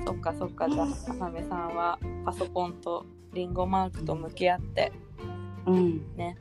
[0.00, 0.04] え。
[0.04, 4.92] そっかそっかじゃああさみさんはパソコンとリンゴマークと向き合って
[5.66, 6.36] うんね。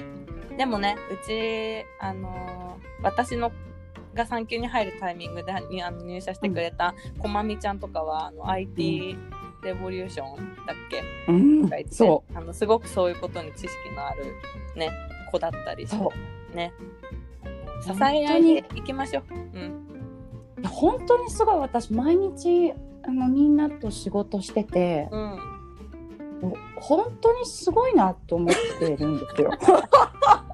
[0.57, 3.51] でもねうちあのー私の
[4.13, 9.17] が産休に入るタイミングでにあの入社してくれたこまみちゃんとかはあの IT
[9.63, 11.03] レボリューションだっけ？
[11.31, 11.63] うん。
[11.63, 14.25] とか言ってそあのすごくそういうことに知識のある
[14.75, 14.89] ね
[15.31, 16.11] 子だったりしてうそ
[16.51, 16.55] う。
[16.55, 16.73] ね。
[17.83, 18.21] 支本当に。
[18.23, 19.23] え合いでいきましょう。
[19.33, 20.63] うん。
[20.67, 21.55] 本当にすごい。
[21.59, 25.37] 私毎日あのみんなと仕事しててうん。
[26.77, 29.51] 本当にすごいなと思ってるんですよ。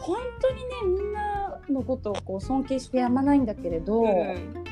[0.00, 4.64] 本当にねみんなのことをこう尊敬してやまないんだけれど、うん。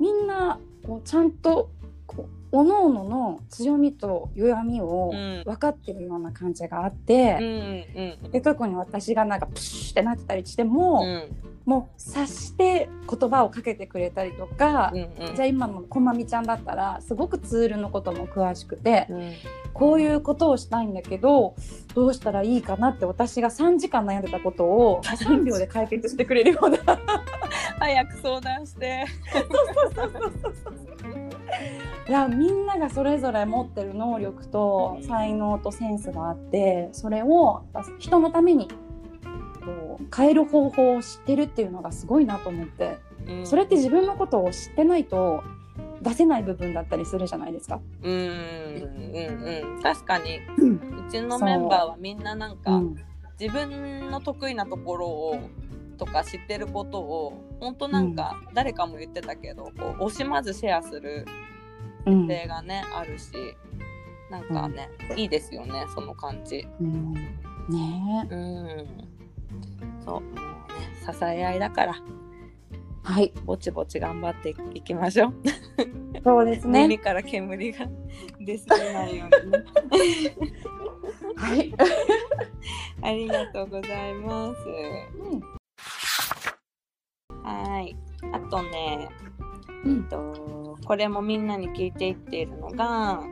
[0.00, 1.70] みんなこうちゃんと
[2.06, 5.42] こう各々の強みと弱みをうん。
[5.44, 11.28] 分かってるような感じがあっうんて、うんで特に私がなんかプシュってなってたりしても、うん。
[11.64, 19.32] もう察して言葉をかけてくれたりとか、うんじゃあ今のこまみちゃんだったらすごくツールのことも詳しくて、うん。
[19.74, 21.54] こういうことをしたいんだけど
[21.94, 26.78] どうしたらいいかなって私が3時間悩んでたことを3秒で解決してくれるような。
[27.78, 29.04] 早く相談して。
[32.08, 37.64] いやみんながそれぞれ持ってる能力と才能とセンスがあってそれを
[37.98, 38.68] 人のために
[39.68, 42.98] こう変える方法を知ってるっていうのがすごいなと思って。
[43.26, 43.46] うん。
[43.46, 45.42] それって自分のことを知ってないと
[46.00, 47.80] 出せない部分だったりするじゃないですか。
[48.02, 49.82] うんうんうん。
[49.82, 50.38] 確かに。
[50.56, 51.06] うん。
[51.06, 52.80] うちのメンバーはみんななんか、う。
[52.80, 52.96] ん。
[53.38, 55.38] 自分の得意なところを
[55.98, 61.26] とか知ってることを本当なんか誰かも言ってたけど、こう惜しまずシェアする
[62.08, 63.32] うん例がねあるし
[64.30, 66.66] なんかね、いいですよねその感じ。
[66.80, 67.14] うん。
[67.14, 68.86] ねうん。
[70.04, 70.22] そう
[71.12, 71.94] 支え合いだから
[73.02, 73.32] はい。
[73.46, 75.34] ぼちぼち頑張っていきましょう、
[76.22, 76.82] そうですね。
[76.82, 77.86] 耳から煙が
[78.38, 79.52] 出すぎないように。
[79.52, 79.64] ね
[81.36, 81.74] はい。
[83.00, 84.58] ありがとうございます。
[87.42, 87.96] はい。
[88.30, 89.08] あとね
[89.84, 89.96] うん。
[89.96, 90.57] えっと
[90.88, 93.22] これもみんなに聞いていっているのがあの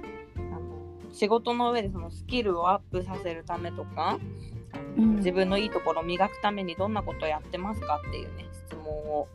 [1.11, 4.19] 仕事の上でそのスキルをアップさせるためとか、
[4.99, 5.17] うん。
[5.17, 9.27] 自分のいいところを磨くためにどんなことをやってますかっていうね質問を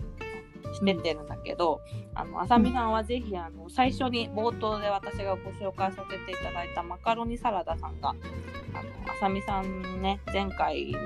[0.72, 1.82] してってるんだけど、
[2.14, 8.20] あのあさみさんはぜひあの最初に冒頭で私がご紹介させていただいたマカロニサラダさんがあの
[9.08, 11.00] あさみさんね前回の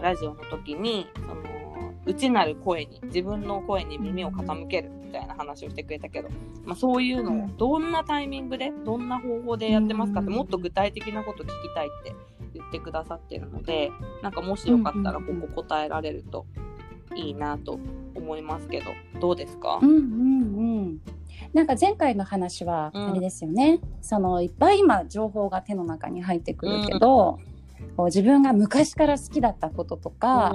[0.00, 1.65] ラジオの時にその
[2.06, 6.28] 内なる声に自分の声に耳を傾けるみたいな話をしてくれたけど、
[6.64, 10.36] まあ、そういうのをどんなタイミングでどんな方法でやってますかってうん。
[10.36, 12.14] もっと具体的なこと聞きたいって
[12.54, 13.90] 言ってくださってるので
[14.22, 16.46] なんかもしよかったらここ答えられると
[17.14, 17.78] いいなと
[18.14, 18.86] 思いますけど
[19.20, 19.78] どうですか？
[19.82, 20.02] うんうんう
[20.82, 21.00] ん。
[21.52, 23.10] なんか前回の話はうん。
[23.10, 27.38] あれですよね、そのいっぱい今情報が手の中に入ってくるけど、
[27.96, 30.54] こう自分が昔から好きだったこととか、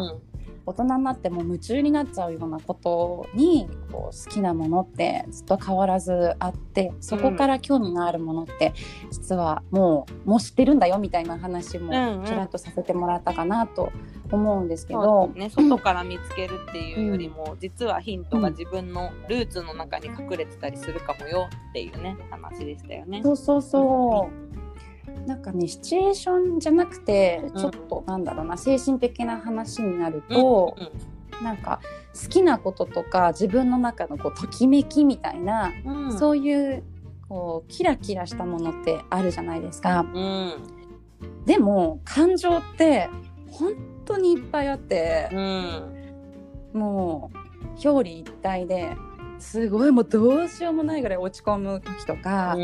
[0.72, 8.74] 大人になっても夢中になっちゃうようなことにこう好きなものってずっと変わらずあってそこから興味のあるものって
[9.12, 12.26] 実はもうもう知ってるんだよみたいな話もうんうん。
[12.26, 13.92] ちらっとさせてもらったかなと
[14.32, 23.22] 思うんですけそどう、ね、 外から見つけるっていうよりも、実はヒントが自分のルーツの中に隠れてたりするかもよっていうね話でしたよね。
[23.24, 24.61] そうそうそう。
[25.26, 30.76] なんかねシチュエーションじゃなくてうんちょっとなんだろうな、精神的な話になると、
[31.42, 31.82] なんか
[32.14, 35.72] 好きなこととか自分の中のこうときめきみたいな、
[36.18, 36.84] そういう
[37.30, 40.06] こうキラキラしたものってあるじゃないですか。
[40.14, 40.54] うん
[41.46, 43.10] でも感情って
[43.50, 43.74] 本
[44.06, 46.02] 当にいっぱいあって、うん
[46.74, 47.38] もう
[47.86, 48.96] 表裏一体で
[49.40, 52.56] すごいもうどうしようもないぐらい落ち込む時とか。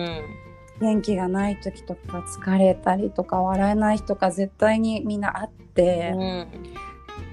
[0.80, 6.48] うん元気がない時とか疲れたりとか笑えない日とか絶対にみんなあって、うん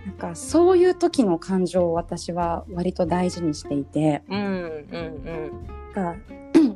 [0.06, 4.38] なんかそういう時の感情を私は割と大事にしていてうん。
[4.38, 6.16] うんが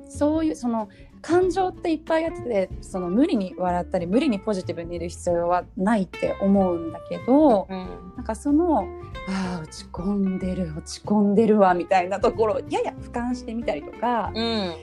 [0.08, 0.88] そういうその
[1.20, 8.12] 感情っていっぱいあってその無理に笑ったり無理にポジティブにいる必要はないって思うんだけどうん。
[8.16, 8.86] なんかその
[9.28, 14.74] あー落ち込んでる落ち込んでるわみたいなところをやや俯瞰してみたりとか、うん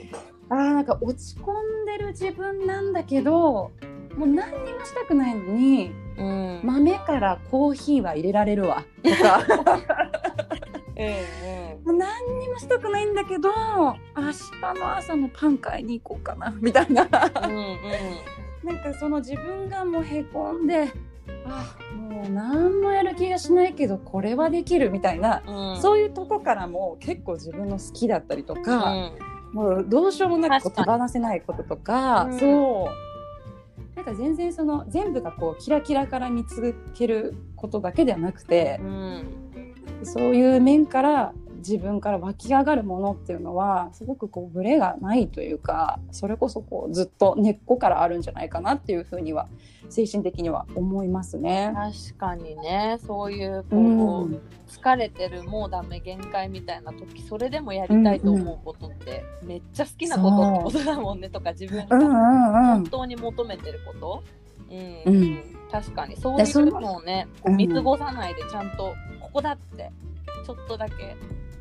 [0.48, 3.72] あーなんか落ち込んでる自分なんだけど
[4.16, 6.60] もう何にもしたくないのにうん。
[6.64, 8.84] 豆からコーヒーは入れられるわ。
[9.02, 9.40] と か
[10.96, 11.84] うん。
[11.84, 17.02] もう何にもしたくないんだけど明日の朝のパン買いに行こうかなみたいな。
[17.04, 17.06] う
[17.48, 17.76] んうん。
[18.64, 20.88] なんかその自分がもうへこんで
[21.44, 25.82] あもう何もやる気がしないけどこれはできるみたいな、うん。
[25.82, 29.12] そういうとこからも結構自分の好きだったりとうか、ん
[29.52, 32.38] もうどうしようもなく手確放せないこととか、うん。
[32.38, 39.46] そうなんか全然その全部がこうキラキラから見つけることだけではなくてう、ん
[40.02, 49.48] そういう面から自分から湧き上がるものっていうのはすごくこうブレがないというかそれこそこうずっと根っこからあるんじゃないかなっていうふうには
[49.88, 51.72] 精神的には思いますね。
[51.74, 52.98] 確かにね。
[53.06, 54.40] そういうこうう、ん。
[54.68, 61.30] 疲れてるもうダメ限界みたいな時それでもやりたいと思うことって、めっちゃ好きなことってことだもんね。
[61.30, 62.52] とか自分がうんうんうん。
[62.52, 64.22] 本当に求めてること、
[65.06, 65.14] うん。
[65.14, 65.56] うん。
[65.70, 66.16] 確かに。
[66.16, 69.92] そういうのをね見過ごさないでちゃんとここだって
[70.44, 71.16] ちょっとだけ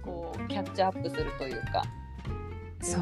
[0.06, 1.84] こうキャッチアップするというか。
[2.82, 3.00] そ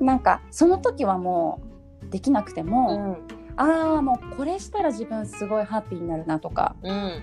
[0.00, 0.04] う。
[0.04, 1.60] なんかその時はも
[2.06, 3.18] うできなくてうも、ん。
[3.56, 6.76] ああもうこれしたら自分すごいハッピーになるなとか。
[6.82, 7.22] うん。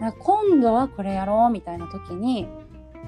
[0.00, 2.48] か今度はこれやろうみたいな時に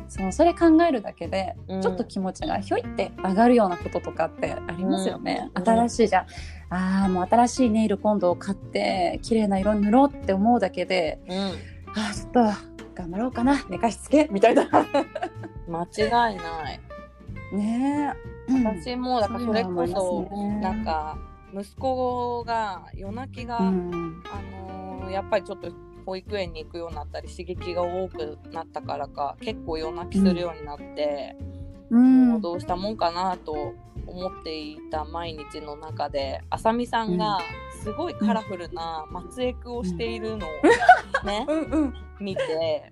[0.09, 1.83] そのそれ考えるだけでうん。
[1.83, 5.51] ちょっと気持ちがひょいって上がるようなこととかってありますよね。
[5.55, 5.63] うん。
[5.65, 6.27] 新しいじゃん。
[6.69, 11.37] ああもう新しいネイル今度買って綺麗な色塗ろうって思うだけでうん。
[11.39, 14.69] ああちょっと頑張ろうかな寝かしつけみたいな。
[15.69, 16.81] 間違いない。
[17.53, 18.15] ね
[18.49, 18.65] え、うん。
[18.65, 20.23] 私もだからそれこそ
[20.61, 21.19] なんか
[21.55, 25.71] 息子が夜泣きが、うんあのーやっぱりちょっと
[26.05, 31.37] 保育園に行くようになったり刺激が多くなったからか結構夜泣きするようになって、
[31.91, 32.29] うん。
[32.31, 33.75] もうどうしたもんかなと
[34.07, 37.39] 思っていた毎日の中であさみさんが
[37.87, 40.51] すごいカラフルな松エクをしているのを
[41.25, 41.95] ね、うんうん。
[42.19, 42.91] 見て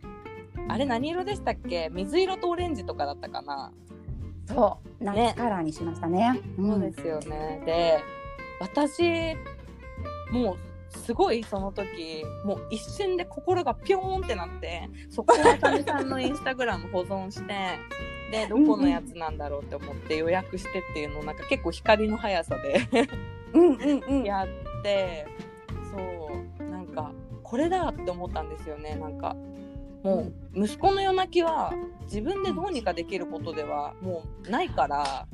[0.68, 1.88] あれ何色でしたっけ？
[1.90, 3.72] 水色とオレンジとかだったかな、
[4.46, 5.04] そう。
[5.04, 6.40] 夏カラーにしましたね。
[6.56, 7.60] そうですよね。
[7.66, 7.98] で
[8.60, 9.34] 私
[10.30, 10.56] もう
[10.96, 17.54] すごいその時もう一瞬で心がピョーンってなってそこをあさみさんのインスタグラム保存して
[18.30, 22.80] でどこのやつなんだろうって思って予約してっていうのをなんか結構光の速さで
[23.54, 24.24] うんうんうん。
[24.24, 24.46] やっ
[24.84, 25.26] て
[25.90, 25.98] そ
[26.60, 27.10] うなんか
[27.42, 28.94] これだって思ったんですよね。
[28.94, 29.34] なんか
[30.04, 35.26] もう息子の夜泣きは自分でどうにかできることではもうないから。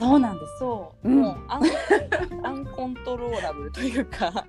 [0.00, 0.58] そうなんです。
[0.58, 1.20] そう、うん。
[1.20, 1.62] もうアン
[2.44, 4.46] アンコントローラブルというか。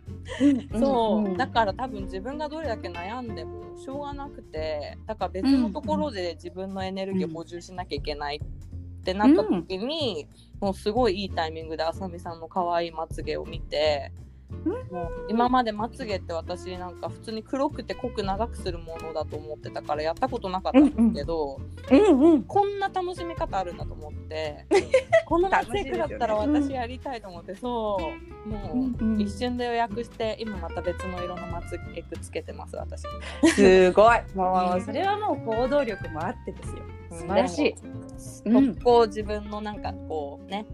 [0.73, 1.37] そう、んん。
[1.37, 10.27] だから多分自分がどれだけ悩んでもしょうがなくてだから別のところで自分のエネルギーを補充しなきゃいけないってなった時に、
[10.59, 14.11] もうすごいいいタイミングであさみさんの可愛いまつげを見て。
[14.91, 21.59] もう今までまつげって私なんか普通に黒くて濃く長くするものだと思ってたからやったことなかったんですけど、
[21.91, 22.43] うんうん。
[22.43, 24.65] こんな楽しみ方あるんだと思って
[25.25, 27.97] このまつエクだったら私やりたいと思って、そ
[28.45, 33.03] うもう、うんうん一瞬で予約して今また別の色のまつエクつけてます私
[33.55, 34.19] すごい。
[34.35, 36.83] もううんそれはもう行動力もあってですよ。
[37.11, 37.75] うん素晴らしい。
[38.17, 40.65] 速攻自分のなんかこうね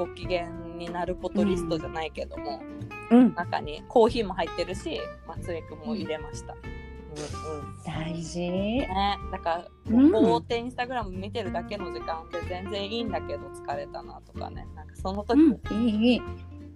[0.00, 2.62] ご機嫌になることリストじゃないけども、
[3.10, 3.34] うん。
[3.34, 8.38] 中にコーヒーも入ってるしまつエクも入れました、うんうん大事。
[8.38, 8.88] ね、
[9.32, 15.88] だから、うんぼーってインスタグラム見てるだけの時間で全然いいんだけど疲れたなとかねなんかその時、うん。
[15.88, 16.22] いいいい。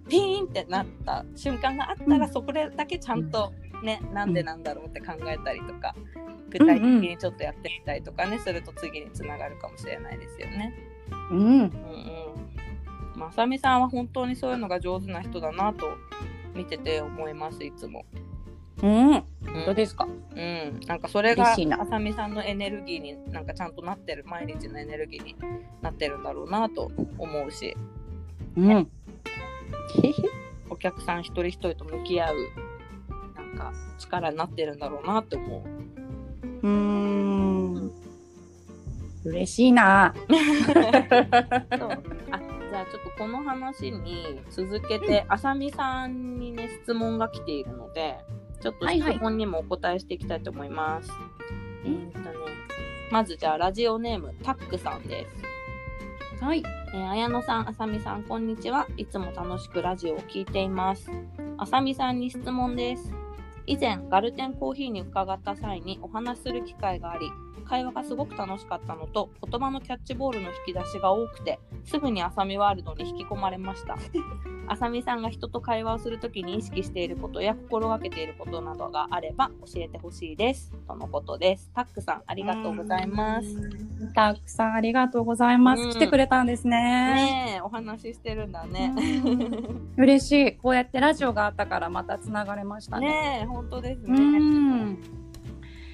[0.07, 5.95] ピーンってなった瞬間があったら、うんそこでだけちゃんとね、なんでなんだろうって考えたりとか
[6.49, 10.73] 具体的にちょっとやってみたりとかね、すると次につながるかもしれないですよね。
[11.31, 11.37] うん。
[11.37, 11.69] うんうん。
[13.15, 15.87] まさみさんは本当にそういうのが上手な人だなと
[16.53, 18.05] 見てて思いますいつも。
[18.83, 19.09] うん。
[19.11, 19.23] うん
[19.65, 20.05] どうですか？
[20.05, 25.35] うん、なんかそれがあさみさんのエネルギーになんかちゃんとなってる毎日のエネルギーに
[25.81, 27.75] なってるんだろうなと思うし
[28.57, 28.89] うん。
[30.69, 32.35] お客さん一人一人と向き合う
[33.35, 35.63] なんか力になってるんだろうなって思
[36.63, 36.67] う。
[36.67, 37.91] うん。
[39.23, 40.13] 嬉しいな。
[41.79, 42.03] そう
[42.91, 48.17] ちょっとこの話に続けて、あさみさんにね質問が来ているので
[48.61, 51.11] ちょっとはいはい質問にもお答えしていきたいと思います。
[51.85, 51.89] え？
[51.89, 52.25] ーっとね
[53.11, 55.27] まずじゃあラジオネームタックさんで
[56.39, 56.43] す。
[56.43, 56.63] はい。
[56.93, 58.87] えー、綾野さん、あさみさん、こんにちは。
[58.97, 61.09] いつも楽しくラジオを聞いています。
[61.57, 63.13] あさみさんに質問です。
[63.65, 67.31] 以前、ガルテンコーヒーに伺った際にお話しする機会があり、
[67.61, 73.97] 会話がすごく楽しかったのと言葉のキャッチボールの引き出しが多くてすぐにあさみワールドに引き込まれました
[74.67, 83.47] あさみさんが人と会話をするときに意識していることや心がけていることなどがあれば教えてほしいですとのことですタックさんありがとうございます
[84.13, 85.83] たくさんありがとうございます。
[85.83, 86.77] うん来てくれたんですね。
[86.77, 90.57] ねえお話ししてるんだねうん 嬉しい。
[90.57, 93.07] こうやってラジオがあったからまたつながれましたね。
[93.07, 94.97] ねえ本当ですうね、ん。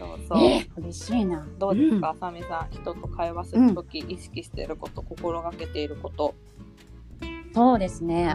[0.02, 1.48] そうそう、えー嬉しいな。
[1.60, 6.34] どうですか、あさみさん人と会話するとき意識していること、心がけていること。
[6.46, 6.52] うん
[7.54, 8.34] そうですね。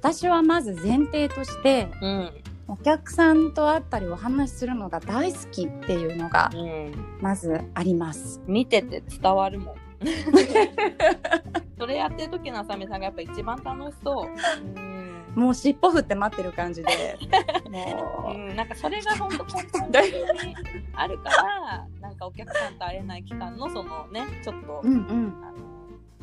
[0.00, 2.08] 私はまず前提としてうん。
[2.08, 2.32] うん
[2.70, 6.92] お客さんと会ったりお話しするのが大好きっていうのがうん。
[7.22, 8.42] まずあります。
[8.46, 9.74] 見てて伝わるもん。
[11.78, 14.28] それやってる時のあさみさんがやっぱ一番楽しそう。
[14.76, 15.07] うん
[15.38, 17.16] もう尻尾振って待ってる感じで。
[17.70, 20.56] もうん、なんかそれが本当根本的に
[20.94, 24.88] あるからなんかお客さんと会えない期間のそのねちょっと、う。
[24.88, 25.44] うんうん。
[25.44, 25.58] あの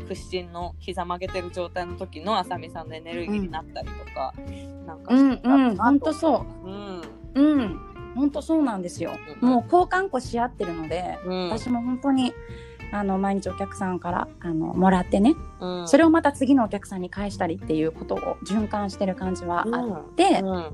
[0.08, 4.34] 屈伸の膝曲げてる状態の時のあさみさんのエネルギーになったりとか、
[4.86, 5.78] なんかうんうん。
[5.78, 6.70] 本当う、そう。
[6.70, 7.02] うん
[7.34, 7.80] うん。
[8.14, 9.14] 本当そうなんですよ。
[9.42, 12.34] うんもう交換庫し合ってるので、うん私も本当に
[12.92, 20.74] あの毎日お客さんからあのもらってね、うん、それをまた次のお客さんに返したりっていうことを循環してる感じはあって、うん。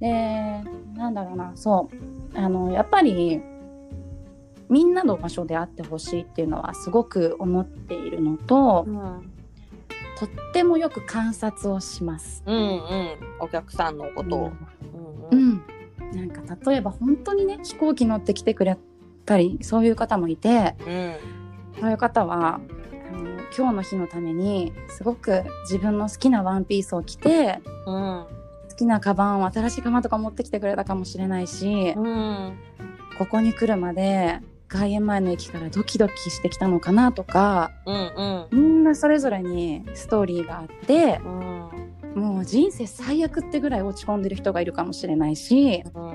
[0.00, 1.52] でなんだろうな。
[1.54, 1.90] そ
[2.34, 2.38] う。
[2.38, 3.40] あのやっぱり
[4.68, 9.32] みんなの場所であってほしいっていうのはすごく思っているのと、うん。
[10.18, 12.42] とってもよく観察をします。
[12.46, 13.16] うんうん。
[13.40, 14.52] お客さんのことを、
[15.30, 15.62] ううんん、
[16.14, 18.78] なんか例えば本当にね飛行機乗ってきてくれ
[19.24, 21.16] たりそういう方もいてうん。
[21.80, 28.26] そういう方はあの今日の日のためにすごく自分の好きなワンピースを着てうん。
[28.70, 32.58] 好きなカバンを新しいカバンとか持ってきてくれたかもしれないし、うん。
[33.18, 38.46] ここに来るまで外苑前の駅からドキドキしてきたのかなとかうん。
[38.50, 41.52] みんなそれぞれにストーリーがあってうん。
[42.14, 46.12] もう人生最悪ってぐらい落ち込んでる人がいるかもしれないしうん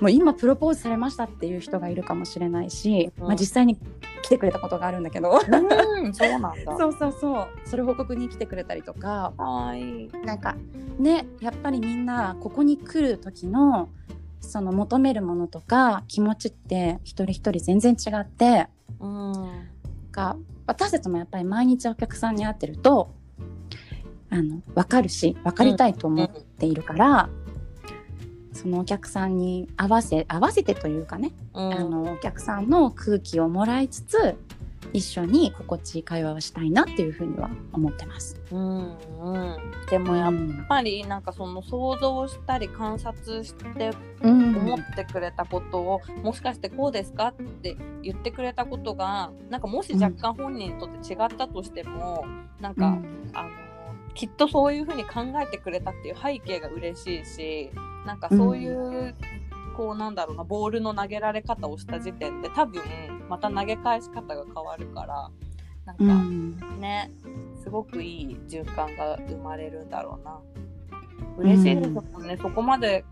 [0.00, 3.26] もう今プロポーズされましたっていう人がいるかもしれないし、うん。
[3.28, 3.76] まあ、実際に
[4.22, 5.30] 来てくれたことがあるんだけど。
[5.30, 6.52] うんそうなんだ。
[6.78, 7.46] そうそうそう。
[7.64, 9.32] それ報告に来てくれたりとか。
[9.38, 10.06] かわい。
[10.06, 10.56] いなんか
[10.98, 13.88] ねやっぱりみんなここに来る時の
[14.40, 18.68] その求めるものとか気持ちって一人一人全然違って
[19.00, 19.32] うん。
[20.10, 20.36] か
[20.66, 23.10] 私たちもやっぱり毎日お客さんに会ってると
[24.30, 27.30] あの分かるし分かりたいと思っているから、
[28.58, 31.74] そのお客さんに合わせ合わせてというかね、うん。
[31.74, 34.36] あのお客さんの空気をもらいつつ
[34.92, 38.40] 一緒に心地いい会話をしたいなっていうふうには思ってます。
[38.50, 39.56] うんうん。
[39.88, 43.92] でもやっうんぱりなんかその想像したり観察して
[44.22, 44.56] うん。
[44.56, 52.24] 思ってくれたことを、もしかしてこうですかって言ってくれたことがなんかもし若干本人にとって違ったとしても、
[52.60, 53.30] なんか、うん。
[53.34, 53.50] あの
[54.14, 57.70] きっとそういうふうに考えてくれたっていう背景が嬉しいし
[58.08, 59.14] なんかそういう、
[59.76, 62.82] こうなんだろうなボールの投げられ方をした時点で多分
[63.28, 65.30] また投げ返し方が変わるから
[65.84, 66.80] なんか、うん。
[66.80, 67.10] ね
[67.62, 70.40] すごくいい循環が生まれるんだろうな。
[71.36, 73.04] 嬉しいですもんね、そこまで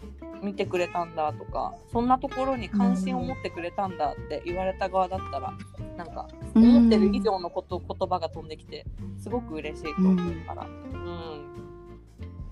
[0.42, 5.52] 見てくれたんだとかそんなところに関心を持ってくれたんだって言われた側だったら
[5.96, 8.86] なんか思ってる以上のこと、言葉が飛んできて
[9.18, 10.16] すごく嬉しいと思う
[10.46, 10.62] から。
[10.64, 11.65] うん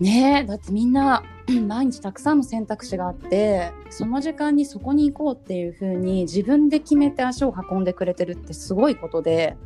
[0.00, 1.22] ねえだってみんな
[1.66, 9.56] 毎日たくさんの選択肢があってその時間にそこに行こうっていう風に自分で決めて足を運んでくれてるってすごいことで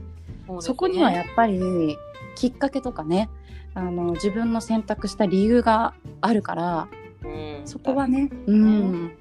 [0.48, 0.60] ね。
[0.60, 1.96] そこにはやっぱり
[2.34, 3.28] きっかけとかね
[3.74, 6.88] あの自分の選択した理由があるから
[7.24, 7.60] うん。
[7.64, 9.12] そこはね、うん、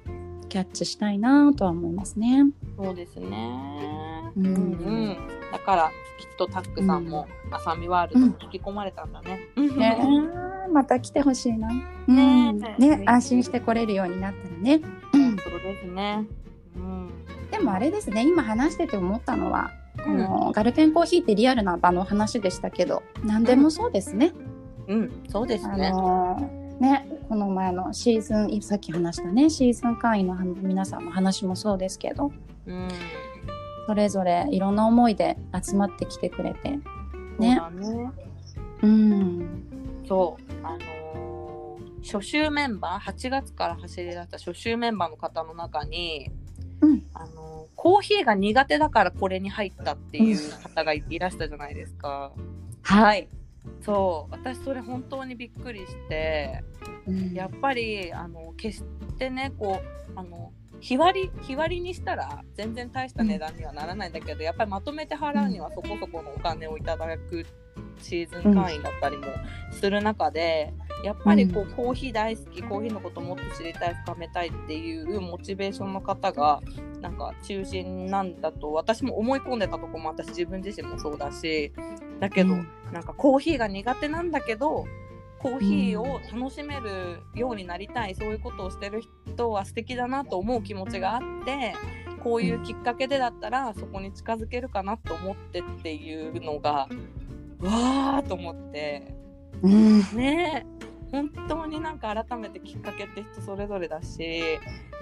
[0.48, 2.44] キャッチしたいなとは思いますね。
[2.76, 4.30] そうですね。
[4.36, 4.46] うん。
[4.46, 5.16] うん。
[5.52, 9.98] だからきっとタックさんもあさみワールドに引き込まれたんだね、ね。
[10.00, 11.68] え また来てほしいな。
[11.68, 12.16] うん。
[12.16, 14.80] ねね安心して来れるようになったらね。
[15.14, 16.26] うんそうですね。
[16.76, 17.10] うん。
[17.50, 19.70] でもあれですね今話してて思ったのは、
[20.04, 24.32] このガルペンコーヒーってリアルな場の話でしたけど何でもそうですね。
[24.86, 25.90] うん、そうですあね。
[25.90, 26.50] の
[26.80, 32.32] ねこの前のシーズンさっき話したねシーズン会員の皆さんの話もそうですけど
[32.68, 32.88] うん、
[33.86, 36.80] それぞれいろんな思いで集まってきてくれてね。
[37.38, 38.12] そうだね。
[38.82, 39.64] うん。
[40.06, 40.98] そう、あのー
[42.00, 46.30] 初週メンバー、8月から走り出した初週メンバーの方の中に、
[46.80, 47.02] うん。
[47.12, 52.32] あのーコーヒーが苦手だからこれに入ったっていう方がいいらしたじゃないですか。
[52.82, 53.28] はい、
[53.80, 56.62] そう、私それ本当にびっくりして、
[57.06, 57.32] うん。
[57.32, 58.84] やっぱりあの決し
[59.18, 67.44] てねこうあの日割り日割りにしたら全然大した値段にはならないんだけど、やっぱりまとめて払うにはそこそこのお金をいただく
[68.00, 69.24] シーズン会員だったりも
[69.72, 70.72] する中で、
[71.04, 76.60] やっぱりこう、コーヒー大好きコーヒーのこともっと知りたい深めたいっていうモチベーションの方が
[77.00, 81.72] なんか中心なんだと私も思い込んでたとこも私自分自身もそうだし
[82.20, 82.68] だけど、うん。
[82.92, 84.86] なんかコーヒーが苦手なんだけど
[85.38, 91.74] コーヒーを楽しめるようになりたい、そういうことをしてる人は素敵だなと思う気持ちがあって
[92.24, 96.88] こういうきっかけでだったらそこに近づけるかなと思ってっていうのが
[97.60, 99.14] わーと思って。
[99.62, 100.00] うん。
[100.14, 100.66] ね。
[101.10, 104.58] 本当になんか改めてきっかけって人それぞれだし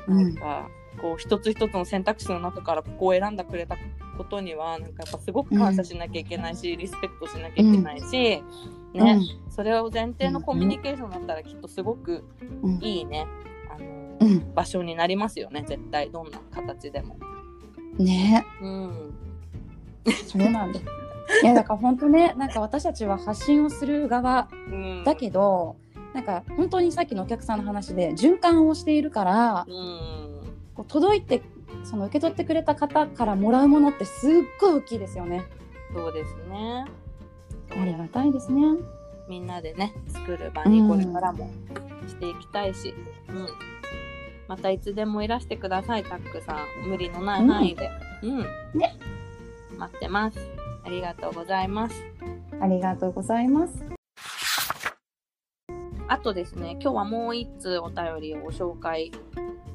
[0.06, 0.16] うん。
[0.16, 0.68] なんか
[1.00, 3.76] こう一つ一つの選択肢の中からここを選んでくれた
[4.16, 8.42] ことにはなんかやっぱすごく感謝しなきゃいけないし、リスペクトしなきゃいけないし、
[8.94, 12.24] ね、それを前提のコミュニケーションだったらきっとすごく
[12.62, 13.26] うんいいね、
[13.70, 14.54] あのうん。
[14.54, 15.64] 場所になりますよね。
[15.66, 16.10] 絶対。
[16.10, 17.16] どんな形でも。
[17.98, 18.44] ね。
[18.60, 19.14] うん、
[20.26, 20.84] そうなんです。
[21.42, 25.76] いやだから本当ねなんか私たちは発信をする側うん、だけど
[26.14, 30.26] なんか本当にさっきのお客さんの話で循環をしているからうん。
[30.76, 31.42] こう届いて
[31.88, 35.44] その受け取ってくれた方からもらうものってすっごい大きいですよね。
[35.94, 36.84] そうですね。
[37.70, 38.62] ありがたいですね。
[39.28, 41.50] みんなでね作る場にこれからも
[42.06, 42.94] していきたいし、
[43.28, 43.48] うん。
[44.48, 46.88] またいつでもいらしてくださいタックさん。
[46.88, 47.90] 無理のない範囲で、
[48.22, 48.38] うん。
[48.74, 48.96] ね。
[49.76, 50.38] 待ってます。
[50.84, 52.04] ありがとうございます。
[52.60, 53.84] ありがとうございます。
[56.08, 59.10] あとですね今日はもう一通お便りをご紹介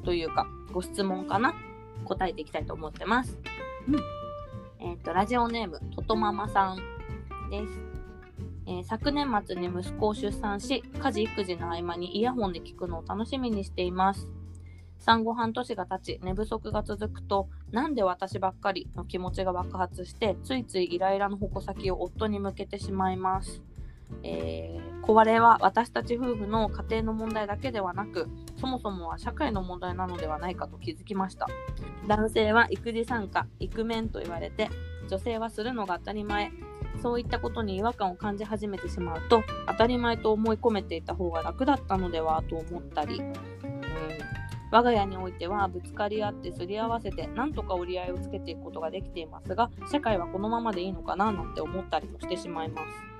[0.04, 1.54] というかご質問かな
[2.02, 3.38] 答えていきたいと思ってます、
[3.88, 4.86] うん。
[4.86, 6.76] えっ、とラジオネームととママさん
[7.50, 7.80] です。
[8.66, 14.28] えー昨年末に息子を出産し家事育児の合間にイヤホンで聞くのを楽しみにしています。
[14.98, 23.62] 産後半年が経ち寝不足が続くとなんで私ばっかりの気持ちが爆発してついついイライラの矛先を夫に向けてしまいます、
[24.22, 31.48] えーこれは私たち夫婦の家庭の問題だけではなくそもそもは社会の問題なのではないかと気づきました。
[32.06, 34.70] 男性は育児参加イクメンと言われて
[35.08, 36.52] 女性はするのが当たり前。
[37.00, 43.32] そういったことに違和感を感じ始めてしまうと当たり前と思い込めていた方が楽だったのではと思ったり、うん、
[44.70, 53.11] 我が家においてはぶつかり合ってすり合わせてなんとか折り合いをつけていくことができていますが社会はこのままでいいのかななんて思ったりもしてしまいます。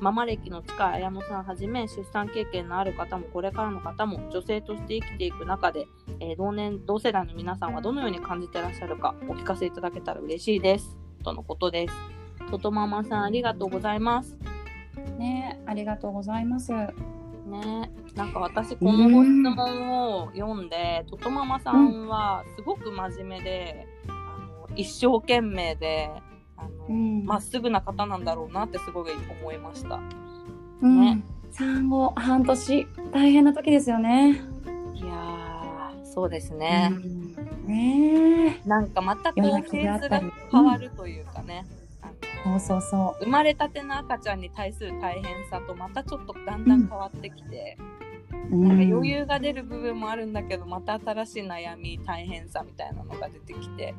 [0.00, 5.86] ママ歴の近い綾野さんはじめ出産経験のある方もこれからの方も女性として生きていく中で、
[6.20, 10.96] えー同年同世代の皆さんはどのように感じてらっしゃるかお聞かせいただけたら嬉しいです。
[11.24, 11.94] とのことです。
[12.50, 14.36] ととママさんありがとうございます。
[15.18, 16.72] ねありがとうございます。
[16.72, 24.38] ねなんか私このご質問を読んでととママさんはすごく真面目で、あ
[24.68, 26.10] の一生懸命で
[26.58, 27.24] あのうん。
[27.24, 30.00] まっすぐな方なんだろうなってすごい思いました。
[30.82, 31.00] うん。
[31.00, 31.22] ね。
[31.50, 32.86] 産後半年。
[33.12, 34.32] 大変な時ですよね。
[34.94, 37.36] いやーそうですね、うん。
[37.66, 41.64] ねなんかまたこうフ夜泣きェーズが変わるというかね、
[42.44, 47.78] そうそうそ生まれたての赤ちゃんに対する大変さとまたちょっとだんだん変わってきて、
[48.50, 48.56] う。
[48.56, 53.94] なんかうん余裕が出る部分もあるんだけどまた新しい悩み大変さみたいなのが出てきて、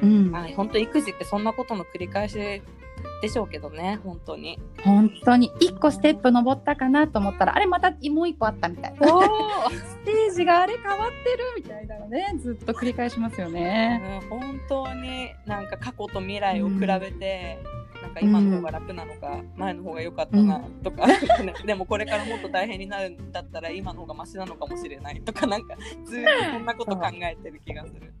[0.00, 0.30] うん。
[0.30, 2.62] まあ、本当育児ってそんなことの繰り返し
[3.20, 4.58] でしょうけどね本当に。
[4.84, 5.50] 本当に。
[5.60, 8.94] 一個ステップ登ったかなと思ったらあれまたもう一個あったみたい。
[8.94, 14.20] なステージがあれ変わってるみたいなのねずっと繰り返しますよね。
[14.30, 17.58] うん、本当になんか過去と未来を比べて、
[18.02, 21.18] なんか今の方が楽なのか、前の方が良かったなとか、ね
[21.64, 28.12] でもこれからもっと大変になるんだったら今の方がマシなのかもしれないとかなんかずっとそんなこと考えてる気がする。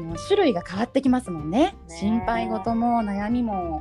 [0.00, 1.74] もう種類が変わってきますもんね。
[1.88, 3.80] ね心配事も悩みも。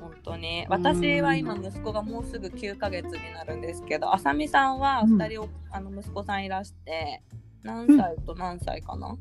[0.00, 0.66] 本当に。
[0.68, 7.22] 私は今息子がもうすぐ9ヶ月になるんですけどあさみさんは2人お、あの息子さんいらして
[7.62, 9.16] 何歳と何歳かな、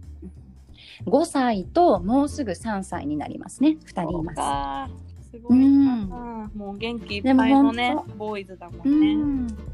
[1.06, 3.78] 5歳ともうすぐ3歳になりますね。
[3.86, 4.36] 2人います。
[4.36, 4.90] か。
[5.32, 9.16] すごいな、もう元気いっぱいのねボーイズだもうんね。
[9.16, 9.74] んうんうん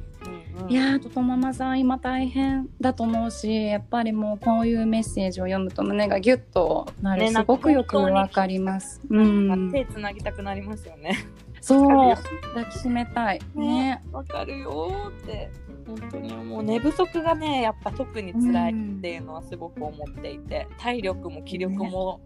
[0.68, 9.02] いやーととママさん今大変だと思うしやっぱりもうこういうメッセージを読むと胸がギュッとなる、ねすごくよくわかります。
[9.10, 11.18] うん、手つなぎたくなりますよね。
[11.62, 12.16] そう。
[12.54, 13.40] 抱きしめたい。
[13.56, 14.04] ね。
[14.12, 15.50] わかるよーって。
[15.88, 22.22] 本当にもう寝不足がねやっぱ特に辛いっていうのはすごく思っていて、体力も気力も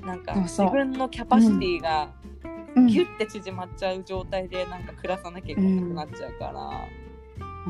[0.00, 2.10] なんか自分のキャパシティが
[2.74, 2.86] うん。
[2.86, 6.88] ギュッて縮まっちゃう状態でなんか暮らさなきゃいけなくなっちゃうから、本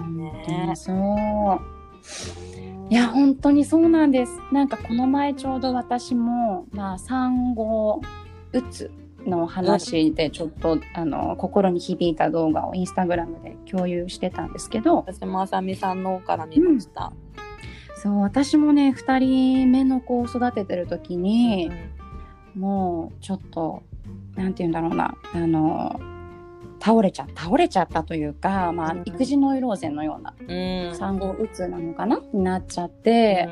[0.01, 0.73] ね。
[0.77, 1.77] そう。
[2.89, 4.33] いや本当にそうなんです。
[4.53, 8.01] なんかこの前ちょうど私もまあ産後
[8.53, 8.91] うつ
[9.27, 17.13] の話でちょっと、あの心に響いた動画をインスタグラムで共有してたんですけど私もあさみさんの方から見ました。
[17.97, 21.73] そう私もね2人目の子を育ててる時に、
[22.55, 23.83] もうちょっと
[24.37, 25.17] なんて言うんだろうな。
[25.35, 25.99] あの
[26.87, 30.95] 倒れちゃ倒れちゃったというか、まあうん育児ノイローゼのようなうん。
[30.95, 33.49] 産後うつなのかなになっちゃって、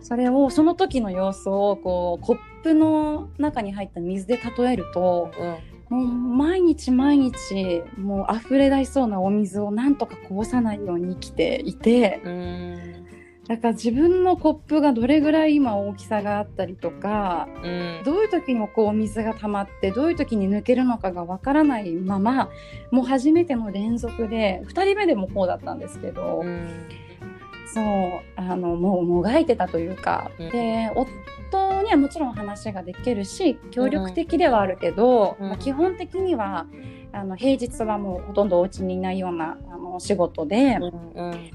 [0.00, 5.98] それをその時の様子をこうコップの中に入った水で例えるとうん。
[5.98, 13.06] もう毎日毎日もう溢れ出しそうなお水をなんとかこぼさないように生きていてうん。
[13.50, 18.02] だから自分のコップがどれぐらい今大きさがあったりとかうん。
[18.04, 22.48] どういう時にこうお水が溜まってどういう時に抜けるのかがわからないまま
[22.92, 26.42] もう初めての連続で2人目でもこうだったんですけど。
[26.44, 26.86] うん。
[27.74, 27.84] そう
[28.34, 36.66] あのもうもがいてたというか、うんで夫にはもちろん話ができるし協力的ではあるけど、うんまあ基本的には
[37.12, 40.78] あの平日はもうほとんどお家にいないようなあの仕事で、
[41.14, 41.50] うん。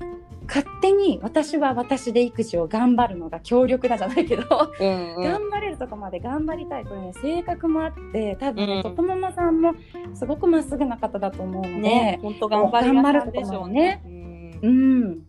[0.48, 4.44] 勝手に私は私で育児を頑張るのが協力だじゃないけど、
[4.80, 5.16] うん。
[5.22, 9.74] 頑張れるとこまで頑張りたいこれね性格もあって多分ね、うんととももさんも
[10.14, 11.80] すごくまっすぐな方だと思うので。
[11.80, 14.02] ね、本当頑張り屋さんでしょうね。
[14.06, 15.26] うんうん、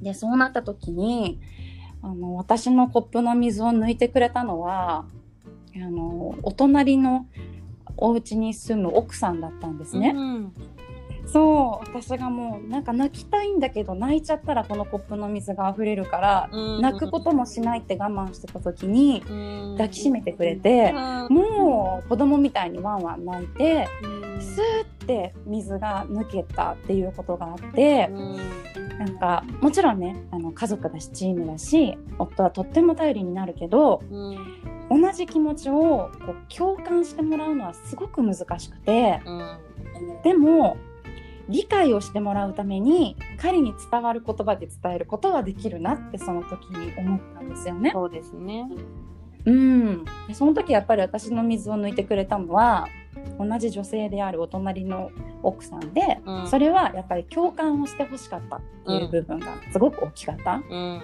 [0.00, 1.40] でそうなった時に
[2.02, 5.04] あの私のコップの水を抜いてくれたのは
[5.74, 7.26] あのお隣の
[7.96, 10.12] お家に住む奥さんだったんですね。
[10.16, 10.52] うん。
[11.26, 16.80] そう私がもうなんか泣きたいんだけど泣いちゃったらこのコップの水が溢れるから、うん。
[16.82, 19.74] 泣くこともしないって我慢してた時にうん。
[19.76, 23.88] 抱きしめてくれて、もう子供みたいにワンワン泣いて
[24.40, 28.08] スーって水が抜けたっていうことがあって。
[28.10, 28.36] うん。
[28.98, 35.02] なんかもちろんねあの家族だしチームだし夫はとっても頼りになるけどうん。
[35.02, 40.22] 同じ気持ちをこう共感してもらうのはすごく難しくてうん。
[40.22, 40.76] でも
[41.48, 47.90] 理解をしてもらうために彼に伝わる言葉で伝えることはできるなってその時に思ったんですよね。
[47.92, 48.68] そうですね。
[49.44, 52.86] うん、でその時やっぱり私の水を抜いてくれたのは
[53.38, 55.10] 同じ女性であるお隣の
[55.42, 60.62] 奥さんで、うんそれはやっぱり共感をしてほしかったっていう部分がすごく大きかった。
[60.68, 61.02] うん。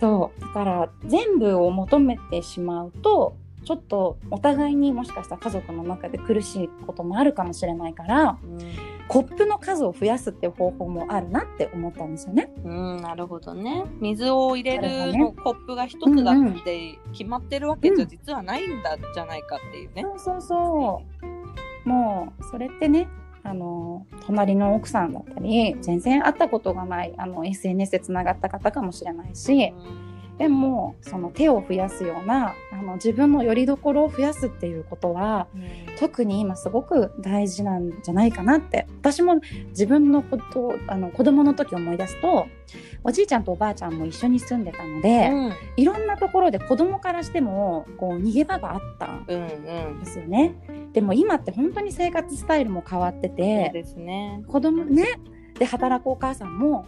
[0.00, 8.38] そうだから全部を求めてしまうとちょっとお互いにもしかしたら家族の中で苦しいこともあるかもしれないから
[9.08, 12.50] コップの数を増やすって方法もあるなって思ったんですよね。
[12.64, 13.84] うん、なるほどね。
[14.00, 20.02] 水を入れるのコップが一つだって決まってるわけじゃ実はないんだじゃないかっていうね。
[20.02, 21.02] そうそうそ
[21.84, 23.08] うもうそれってね
[23.44, 29.72] あの隣の奥さんだったり全然会ったことがないあの SNS でつながった方かもしれないし
[30.38, 35.46] でもその手を増やすようなあの自分の拠り所を増やすっていうことは
[35.98, 42.46] 特に今すごく大事なんじゃないかなって私も自分のことをあの子供の時思い出すと
[43.02, 50.00] おじいちゃんとおばあちゃんも一緒に住んでたので、うんいろんなところで子供からしてもこう逃げ場があったんうんうん。
[50.00, 50.54] ですよね。
[50.92, 54.42] でも今って本当に生活スタイルも変わっててですね。
[54.48, 55.20] 子供ね
[55.58, 56.86] で働くお母さんも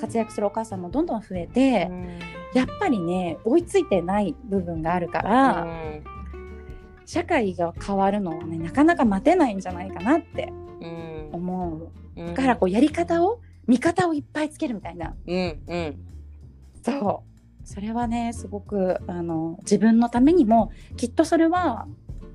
[0.00, 2.18] 活躍するお母さんもどんどん増えて、うん
[2.54, 5.66] やっぱりね追いついてない部分があるから、
[7.04, 11.28] 社会が変わるのはねなかなか待てないんじゃないかなってうん。
[11.32, 12.20] 思う。
[12.20, 12.26] うん。
[12.26, 15.14] だからこうやり方を味方をいっぱいつけるみたいな。
[15.26, 15.96] うんうん。
[16.82, 17.66] そう。
[17.66, 21.86] それはねすごくあの自分のためにもきっとそれは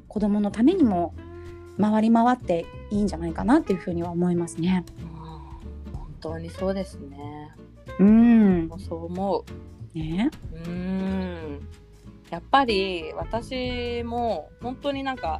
[0.07, 1.13] 子供のためにも
[1.79, 4.83] 回り回っていいんじゃないかなっていうふうには思いますね。
[5.93, 7.51] 本当にそうですね。
[7.99, 8.69] うん。
[8.79, 9.45] そう思
[9.93, 10.29] ね。
[10.65, 10.69] う。
[10.69, 11.67] ん。
[12.29, 15.39] やっぱり私も本当になんか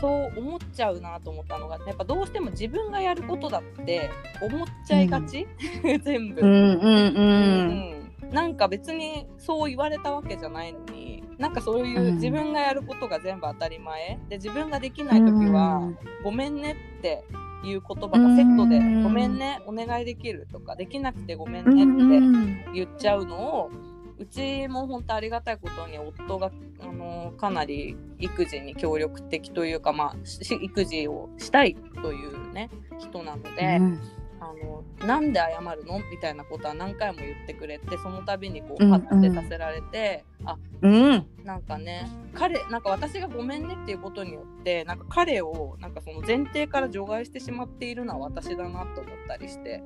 [0.00, 4.10] そう思っちゃうなと思ったのがやっぱどうしても自分がやることだって
[4.42, 5.46] 思っちゃいがち、
[6.04, 6.42] 全部。
[6.42, 7.94] うんうんうん。
[8.22, 8.30] うん。
[8.30, 12.14] なんか別にそう言われたわけじゃないのになんかそういううん。
[12.16, 14.18] 自分がやることが全部当たり前。
[14.28, 15.90] で自分ができない時は
[16.22, 17.24] 「ごめんね」って
[17.64, 23.70] いう言葉がセットでうん「ごめんねお願いできる」とか「できなくてごめんね」ってん言っちゃうのを
[24.18, 33.78] うちも本当ありがたいことに夫があのかなり育児に協力的というか、まあ、し育児をしたいというね人なので。
[33.80, 34.00] うん
[34.44, 35.98] あのなんで謝るの？
[36.10, 41.26] みたいなことは何回も言ってくれてその度にこううんハッてさせられて、あうん。
[41.44, 49.82] なんかね彼なんか私がごめんねっていうことによってなんか彼をなんかその前提から除外してしまっているのは私だなと思ったりして。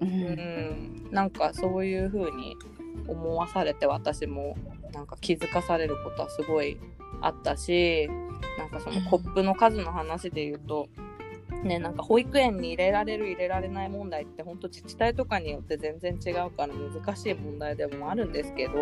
[0.00, 0.10] ううん。
[0.10, 2.56] ん、なんかそういう風に
[3.06, 4.56] 思わされて私も
[4.92, 6.78] なんか気づかされることはすごい
[7.20, 8.08] あったし
[8.58, 10.88] なんかそのコップの数の話で言うと、
[11.64, 18.72] ね、なんか保育園に入れられる入れられない問題って本当自治体とかによって全然違うから難しい問題でもあるんですけど、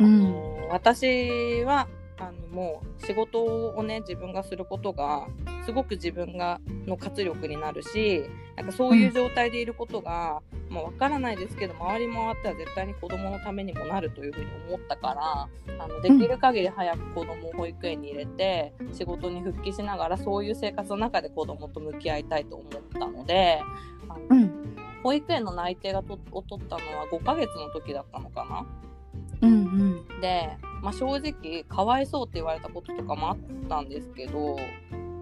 [0.00, 0.20] あうん。
[0.24, 1.88] の私は
[2.18, 5.26] あのもう仕事をね自分がすることが
[5.64, 8.24] すごく自分がの活力になるし
[8.56, 10.40] なんかそういう状態でいることが、
[10.70, 15.48] まあ、分からないですけど周り回っては絶対に子供のためにもなるというふうに思ったから
[15.84, 23.60] あのできる限り早く子供を保育園に入れて仕事に復帰しながらそういう生活の中で子供と向き合いたいと思ったので
[24.08, 24.76] あの、うん。
[25.02, 28.66] 保育園の内定がとを取ったのは5ヶ月の時だったのかな？
[29.42, 30.06] うん。
[30.22, 33.38] で、まあ、正直かわいそうって言われたこととかもあっ
[33.68, 34.56] たんですけど、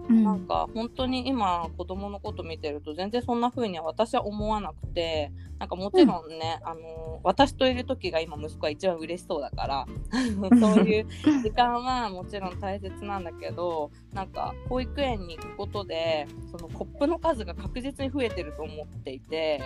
[0.09, 9.85] うんなんか本当に今子供のこと見てると全然そんな風には私は思わなくてなんかもちろんね、あの私といる時が今息子は一番嬉しそうだから
[10.59, 11.07] そういう
[11.41, 19.61] 時間はもちろん大切なんだけどなんか保育園に行くことでそのコップの数が確実に増えてると思っていて。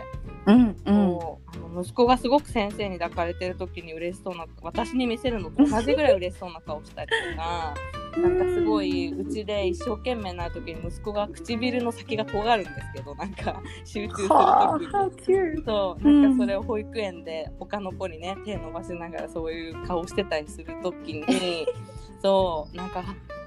[0.46, 7.74] うんうんあの息子がすごく先生に抱かれてる時に嬉しそうな私に見せるのと同じぐらい嬉しそうな顔したりとか
[8.22, 15.64] なんかすごいうちで一生懸命な時に息子が唇の先が尖るんですけどなんか集中するは時に。
[15.66, 21.68] そうなんかそれを保育園で他の子にね手伸ばしながらそういう顔してたりする時に
[22.22, 23.04] そうなんか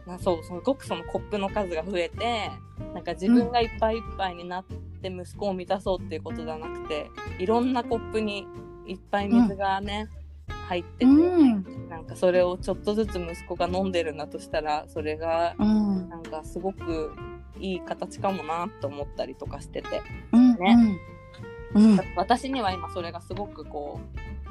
[0.06, 2.50] なそうすごくそのコップの数が増えて
[2.94, 8.46] なんか自分がいっぱいいっぱいになって息子を満たそうっていうことじゃなくていろんなコップに
[8.86, 10.08] いっぱい水がね、
[10.70, 11.88] 入ってて、うん。
[11.88, 16.08] なんかそれをちょっとずつ息子が飲んでるんだとしたらそれがうん。
[16.08, 17.12] なんかすごく
[17.58, 20.00] いい形かもなと思ったりとかしてて。
[20.32, 21.00] うんね。
[21.74, 22.00] うん。
[22.14, 23.98] 私には今それがすごくこ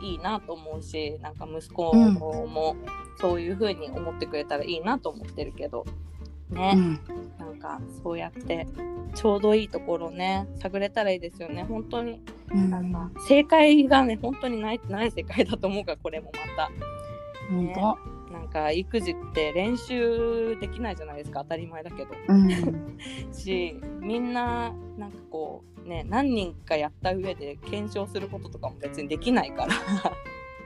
[0.01, 2.75] ういいなと思うしなんか息子も
[3.19, 5.85] そういう風に思ってくれたらいいなと思ってるけど
[6.49, 6.99] ね、うん。
[7.37, 8.67] なんかそうやって
[9.15, 11.63] ちょうどいいところをね探れたらいいですよね。
[11.63, 12.21] 本当に。
[12.51, 12.69] うん。
[12.69, 16.71] なんか正解がね本当にないない世界だと思うからこれもまた。
[17.49, 21.41] 本当なんか育児って練習できないじゃないですか。
[21.41, 22.11] 当たり前だけど。
[22.27, 22.49] うん。
[23.33, 29.73] しみんななんかこうね何人かやった上で検証することとかも別にできないから。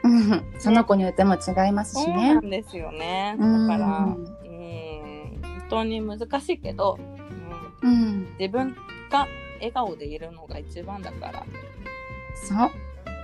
[0.04, 0.44] うん。
[0.60, 3.36] その子によっても違いますしそうねなんですよね。
[3.40, 4.26] だうんからうん。
[4.26, 4.43] 本
[5.74, 7.00] 当に難しいけど、
[7.82, 8.76] うん、うん自分
[9.10, 11.46] が笑顔でいるのが一番だから。
[12.36, 12.72] そう。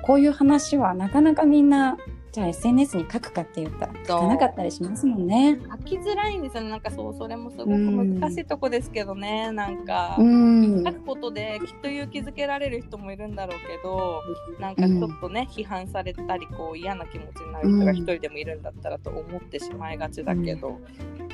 [0.03, 1.97] こういう話はなかなかみんな
[2.31, 5.59] じゃあ SNS に書くかって言ったら書かなかったりしますもんね。
[5.71, 6.63] 書きづらいんですよ。
[6.63, 10.83] ねなんかそうそれもすごく難しいとこですけどね、なんか、うん。
[10.85, 14.21] 書くことできっと勇気づけられる人もいるんだろうけど
[14.59, 21.28] なんかちょっとね、批判されたりこう嫌な気持ちになる人が一人でもいるんだったらと思ってしまいがちだけど、うん、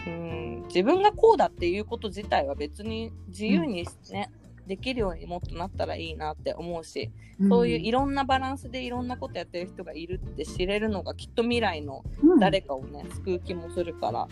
[0.67, 4.31] 自分がこうだっていうこと自体は別に自由にね、
[4.67, 7.11] できるようにもっとなったらいいなって思うし、
[7.49, 12.39] そういういろんなバランスでいろんなことやってる人がいるって知れるのがきっと未来のうん。
[12.39, 14.27] 誰かをね、救う気もするから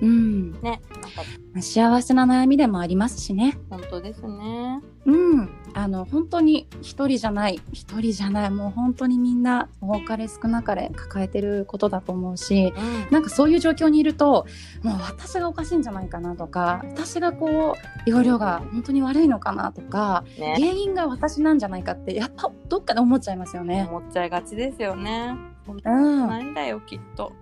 [0.00, 0.80] うんねなん
[1.12, 3.58] か幸せな悩みでもありますしね。
[3.70, 4.80] 本当ですね。
[5.06, 14.46] うん、あの本当に一人じゃない一人じゃないもう本当にみんな多かれ少なかれ抱えてることだと思うしうんなんかそういう状況にいると
[14.82, 17.74] もう私がおかしいんじゃないかなとか私がこ
[18.06, 23.86] う容量が本当に悪いのかなとかね、原因が私なんじゃないかってやっぱどっかで思っちゃいますよね。
[23.88, 25.34] 思っちゃいがちですよね。
[25.68, 27.32] 本当うん、ないんだよきっと。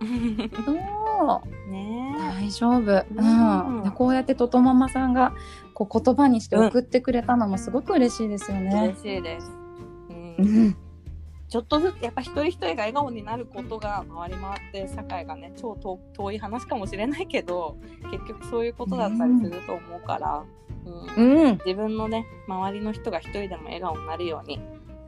[0.66, 0.72] そ
[1.66, 1.70] う。
[1.70, 2.14] ね。
[2.18, 3.81] 大丈夫、ううん。
[3.81, 5.33] んでこうやってととママさんが
[5.72, 8.95] こう言葉にして送ってくれたのもすごく嬉しいですよえ、ね。
[8.99, 9.01] 嬉。
[9.01, 9.51] しいです。
[10.11, 10.37] うん。
[10.39, 10.77] うん。
[11.49, 17.79] ちょっとずつやっぱ一人一人が笑顔になることが回り回って社会がね超遠遠い話かもしれないけど
[18.11, 20.45] 結局そういうことだったりすると思うから、
[21.16, 21.45] うん。
[21.45, 21.59] うん。
[21.64, 24.61] 自分のね周りの人が一人でも笑顔になるように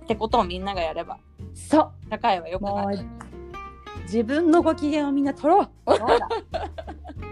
[0.04, 1.18] ってことをみんながやれば
[1.68, 1.92] そう。
[2.10, 2.96] 社会は良くなもる。
[2.98, 3.04] う
[4.02, 5.68] 自分のご機嫌をみんな取ろう。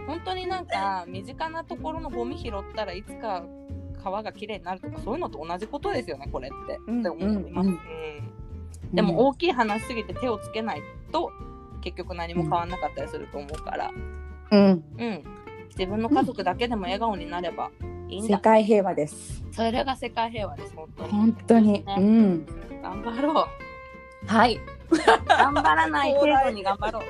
[0.06, 3.44] 本当になんか身近なところのゴミ拾ったらいつか
[4.02, 7.74] 川がきれいになるとかそういうのと同じことですよねこれって、うんって思います、うん。
[7.74, 7.80] うん
[8.92, 11.32] でも大きい話すぎて手をつけないと
[11.80, 13.90] 結局何も変わんなかったりすると思うから、
[14.52, 15.22] うん、うん、
[15.70, 17.70] 自分の家族だけでも笑顔になれば
[18.08, 19.44] いいん世だ、界平和です。
[19.50, 21.10] それが世界平和です本当に。
[21.10, 21.72] 本当に。
[21.84, 21.84] ね。
[21.98, 22.46] うん。
[22.82, 23.65] 頑張ろう
[24.26, 24.60] はい。
[25.26, 27.02] 頑張らない程度に頑張ろう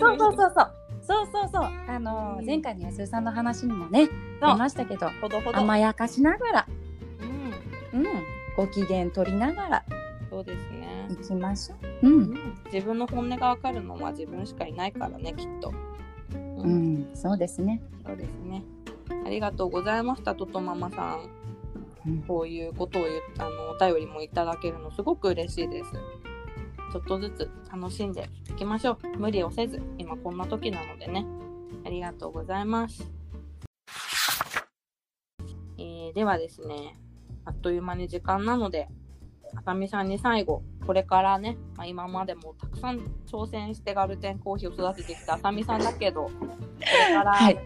[0.00, 0.70] そうそうそうそう。
[1.06, 1.64] そうそうそう。
[1.88, 4.06] あのーうん前回の安井さんの話にもね、
[4.40, 6.66] そう出ましたけど、ほどほど、甘やかしながら、
[7.92, 8.06] うん、うん、
[8.56, 9.84] ご機嫌取りながら
[10.30, 11.06] そうですね。
[11.10, 12.08] 行きましょう。
[12.08, 15.72] う、うんん、自分の本音がわかるのは自分しかいないからね、きっと。
[16.34, 17.82] うう、ん、そうですね。
[18.06, 18.62] そうですね。
[19.26, 21.28] ありがとうございました、ととママさん。
[22.06, 25.90] うんこういうことを言っあのお便りもいただけるのすごく嬉しいです。
[26.94, 29.18] ちょっとずつ楽しんでいきましょう。
[29.18, 31.26] 無理をせず、今こんな時なのでね。
[31.84, 33.10] ありがとうございます。
[35.76, 36.96] えーではですね、
[37.44, 38.86] あっという間に時間なので、
[39.56, 46.30] あさみさんに最後、これからね、まあ、今までもたくさん挑戦してガルテンコーヒーを育ててきたあさみさんだけど、こ
[46.78, 46.86] れ
[47.16, 47.58] からはい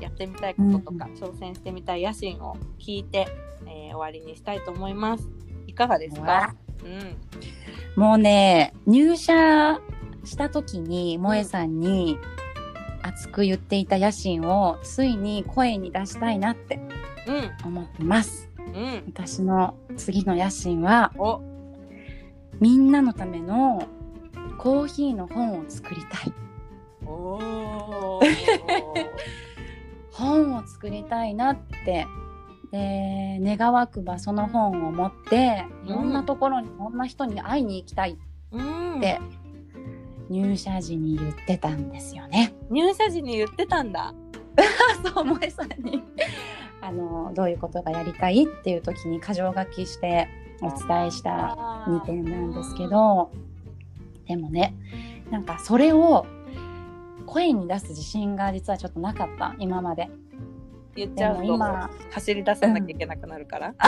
[0.00, 3.28] やってみたいこととか、挑戦してみたい野心を聞いて、
[3.66, 5.28] えー終わりにしたいと思います。
[5.66, 6.54] いかがですか？
[6.84, 8.02] うん。
[8.02, 9.80] もうね入社
[10.24, 12.18] した時に萌えさんに
[13.02, 16.80] 熱く言っていた野心をついに声に出したいなって
[17.26, 17.50] うん。
[17.66, 18.48] 思ってます。
[18.58, 19.04] うん。
[19.08, 21.40] 私の次の野心はお、
[22.60, 23.86] みんなのための
[24.58, 26.32] コーヒーの本を作りたい。
[30.12, 32.06] 本を作りたいなって
[32.72, 38.16] で願わくばその本を持っていろんなところにいろんな人に会いに行きたい
[38.52, 39.00] うんっ。
[39.00, 39.20] て
[40.28, 42.54] 入社時に言ってたんですよね。
[42.70, 44.14] 入社時に言ってたんだ。
[45.02, 46.02] そう萌えさんに
[46.80, 50.28] あのどういうことがやりたいっていう時に箇条書きして
[50.62, 53.30] お伝えした2点なんですけど
[54.26, 54.74] でもね
[55.30, 56.26] なんかそれを
[57.26, 60.10] 声に出す自信が実はちょっとなかった今まで。
[60.96, 61.58] 言っちゃうと
[62.12, 63.74] 走り出さなきゃいけなくなるから。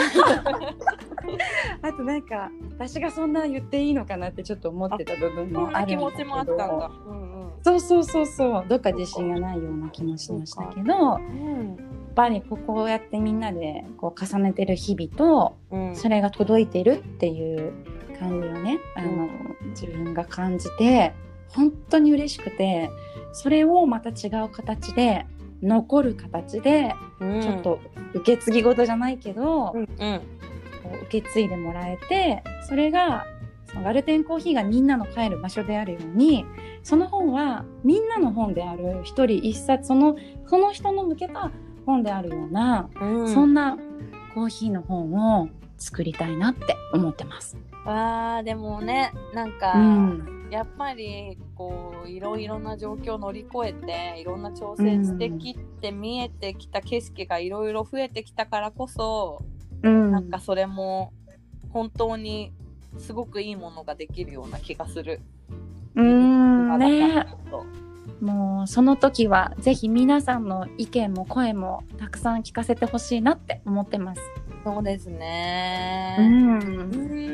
[1.81, 6.91] あとなんか私がそんな言っていいのかなってちょっと思ってた部分もある気持ちもあったんだ。
[7.07, 7.51] うんうん。
[7.61, 11.77] そうそうそうそうどっか自信がないような気もしましたけどやっうん。
[12.15, 15.95] ぱりここをやってみんなでこう重ねてる日々とうん。
[15.95, 17.73] それが届いてるっていう
[18.19, 19.27] 感じをねあの
[19.69, 21.13] 自分が感じて
[21.49, 22.89] 本当に嬉しくて
[23.31, 25.25] それをまた違う形で
[25.63, 27.61] 残る形でうんちょっ。
[27.61, 27.79] と
[28.13, 30.21] 受け継ぎ事じゃないけど、うんうん。
[31.07, 33.25] 受け継いでもらえてそれが
[33.65, 36.45] そのガルテンコーヒーがみんなの帰る場所であるように
[36.83, 40.15] その本はみんなの本である一人一冊その
[40.47, 41.51] その人の向けた
[41.85, 43.77] 本であるような、うんそんな
[44.33, 47.55] コーヒーの本を作りたいなって思ってます。
[47.85, 59.43] あーでもねなんか、うん、やっぱりこういろいろな状況を乗り越えていろんな挑戦してきって見えてきた景色がいろいろ増えてきたからこそ、
[59.81, 61.11] うん、なんかそれも
[61.71, 62.53] 本当に
[62.99, 65.21] すごくいいものができるような気がする。
[65.95, 67.25] うんね
[68.21, 74.21] もうその時はぜひ皆さんの意見も声もたくさん聞かせてほしいなって思ってます。
[74.63, 76.17] そうですね。
[76.19, 76.23] ん。
[76.23, 76.57] う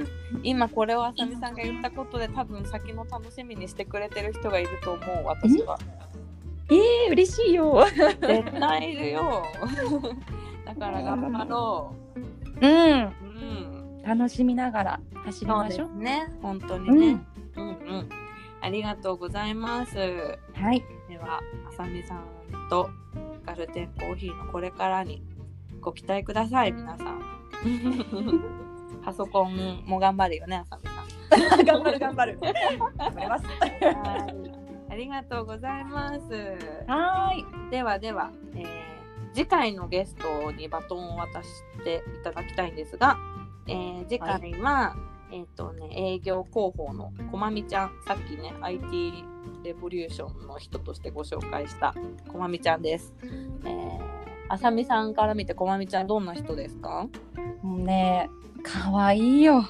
[0.03, 0.07] ん。
[0.43, 5.77] 今これをあさみさんが言ったことで多分先の楽しみにしてくれてる人がいると思う私は。
[6.71, 7.85] えー、嬉しいよ。
[8.21, 9.43] 絶対いるよ。
[10.65, 11.95] だから頑張ろ
[12.61, 12.67] う。
[12.67, 13.03] ん。
[13.03, 14.01] ううん。
[14.03, 15.89] 楽しみながら走りましょう。
[15.89, 16.31] すね。
[16.41, 17.19] 本当にね。
[17.55, 18.09] うん、うん、うん。
[18.61, 19.95] ありがとうございます。
[19.95, 20.83] ではい。
[21.19, 22.23] はあさみさん
[22.69, 22.89] と
[23.45, 25.21] ガルテンコーヒーのこれからに
[25.79, 27.21] ご期待ください皆さん
[29.03, 31.09] パソコンも頑張るよねあさみさん
[31.65, 32.39] 頑張る頑張る。
[32.39, 33.45] 頑張ります。
[33.45, 34.49] はい
[34.91, 36.19] ありがとうございます。
[36.87, 37.71] はーい。
[37.71, 38.99] ではでは、えー
[39.31, 41.47] 次回のゲストにバトンを渡し
[41.83, 43.15] ていただきたいんですが、
[43.67, 44.95] えー次回は、
[45.31, 49.23] えっ、とね、営業広報のこまみちゃん、さっきね、IT
[49.63, 51.93] レボリューションの人としてご紹介した
[52.27, 53.13] こまみちゃんです。
[53.23, 54.18] えー、
[54.49, 57.07] あさみさんから見てこまみちゃんどんな人ですか？
[57.61, 58.29] もうね、
[58.63, 59.63] 可愛いよ。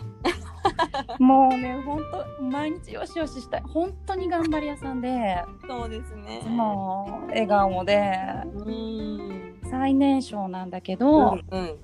[1.19, 1.99] もうね、本
[2.37, 3.63] 当毎日よしよししたい。
[3.67, 8.19] 本当に頑張り屋さんで、そうですねもう笑顔で、
[8.55, 9.59] うーん。
[9.69, 11.75] 最年少なんだけうど、んうん。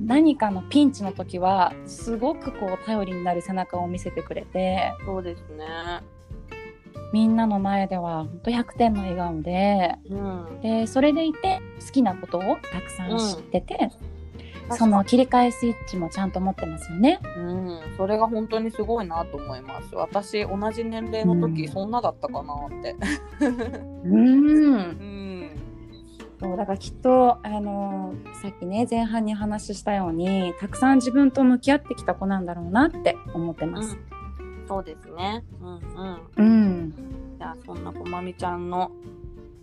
[0.00, 5.66] 何かのピンチの時は、すごくこう頼りになる背中を見せてくれて、そうですね。
[7.12, 10.60] みんなの前では本当100点の笑顔で、うん。
[10.60, 12.42] で、それでいて好きなことを
[12.72, 13.90] たくさん知ってて、
[14.70, 17.20] そ確かの切り替えスイッチもちゃんと持ってますよね。
[17.36, 19.94] うん、それが本当にすごいなと思います。
[19.94, 22.96] 私、同じ年齢の時、うんそんなだったかなって。
[24.04, 24.78] うんう。
[24.78, 25.50] ん。
[26.40, 33.98] そうだからきっと、あのーさっきね前半に話したようにたくさん自分と向き合ってきた子なんだろうなって思ってます。
[34.68, 35.42] そうですね。
[35.60, 36.30] うんうん。
[36.36, 36.94] うん、
[37.38, 38.90] じゃあ、そんなこまみちゃんの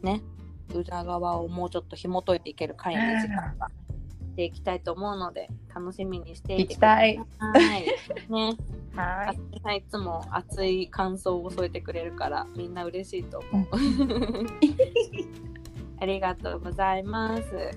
[0.01, 0.21] ね、
[0.73, 7.17] 裏側をもうちょっと紐解いていける回に時間がしていきたいと思うので楽しみにしていて行きたい。
[7.17, 7.23] は
[7.77, 7.85] い。
[8.29, 8.57] ね、
[8.95, 13.67] はあつさんいつも熱い感想を添えてくれるからみんな嬉しいと思う。
[16.01, 17.71] ありがとうございます。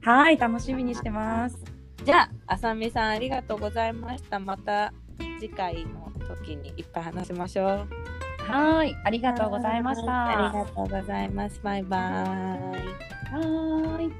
[0.00, 1.62] はい、楽しみにしてます。
[2.04, 4.38] じゃあ、あさみさんありがとうございました。
[4.38, 4.94] また
[5.38, 7.88] 次回の時にいっぱい話しましょう。
[8.50, 10.46] はい、ありがとうございました。
[10.48, 11.60] ありがとうございます。
[11.62, 12.00] バイバイ。
[12.00, 14.10] はい。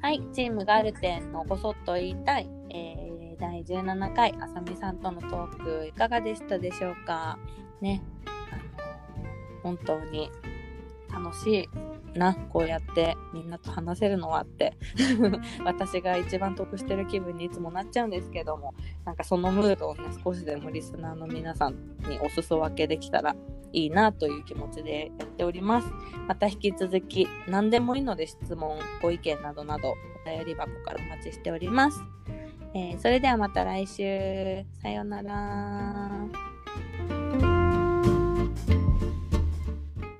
[0.00, 7.38] はい、チームガルテンのこそっと言いたい、えー、第17回あさみさんとのトークいかがでしたでしょうか？
[7.80, 8.02] ね、
[9.62, 10.30] 本当に
[11.12, 11.68] 楽しい
[12.14, 14.76] なこうやってみんなと話せるのはって
[15.64, 21.74] 私が一番得してる気分にいつもなっちゃうんですけどもなんかそのムードをね少しでもリスナーの皆さん
[22.08, 23.36] にお裾分けできたら
[23.72, 25.88] いいなという気持ちでやっております。
[26.26, 29.94] また引き続き何でもいいので質問ご意見などなど
[30.24, 32.02] お便り箱からお待ちしております、
[32.74, 34.64] えーそれではまた来週。
[34.82, 36.49] さようなら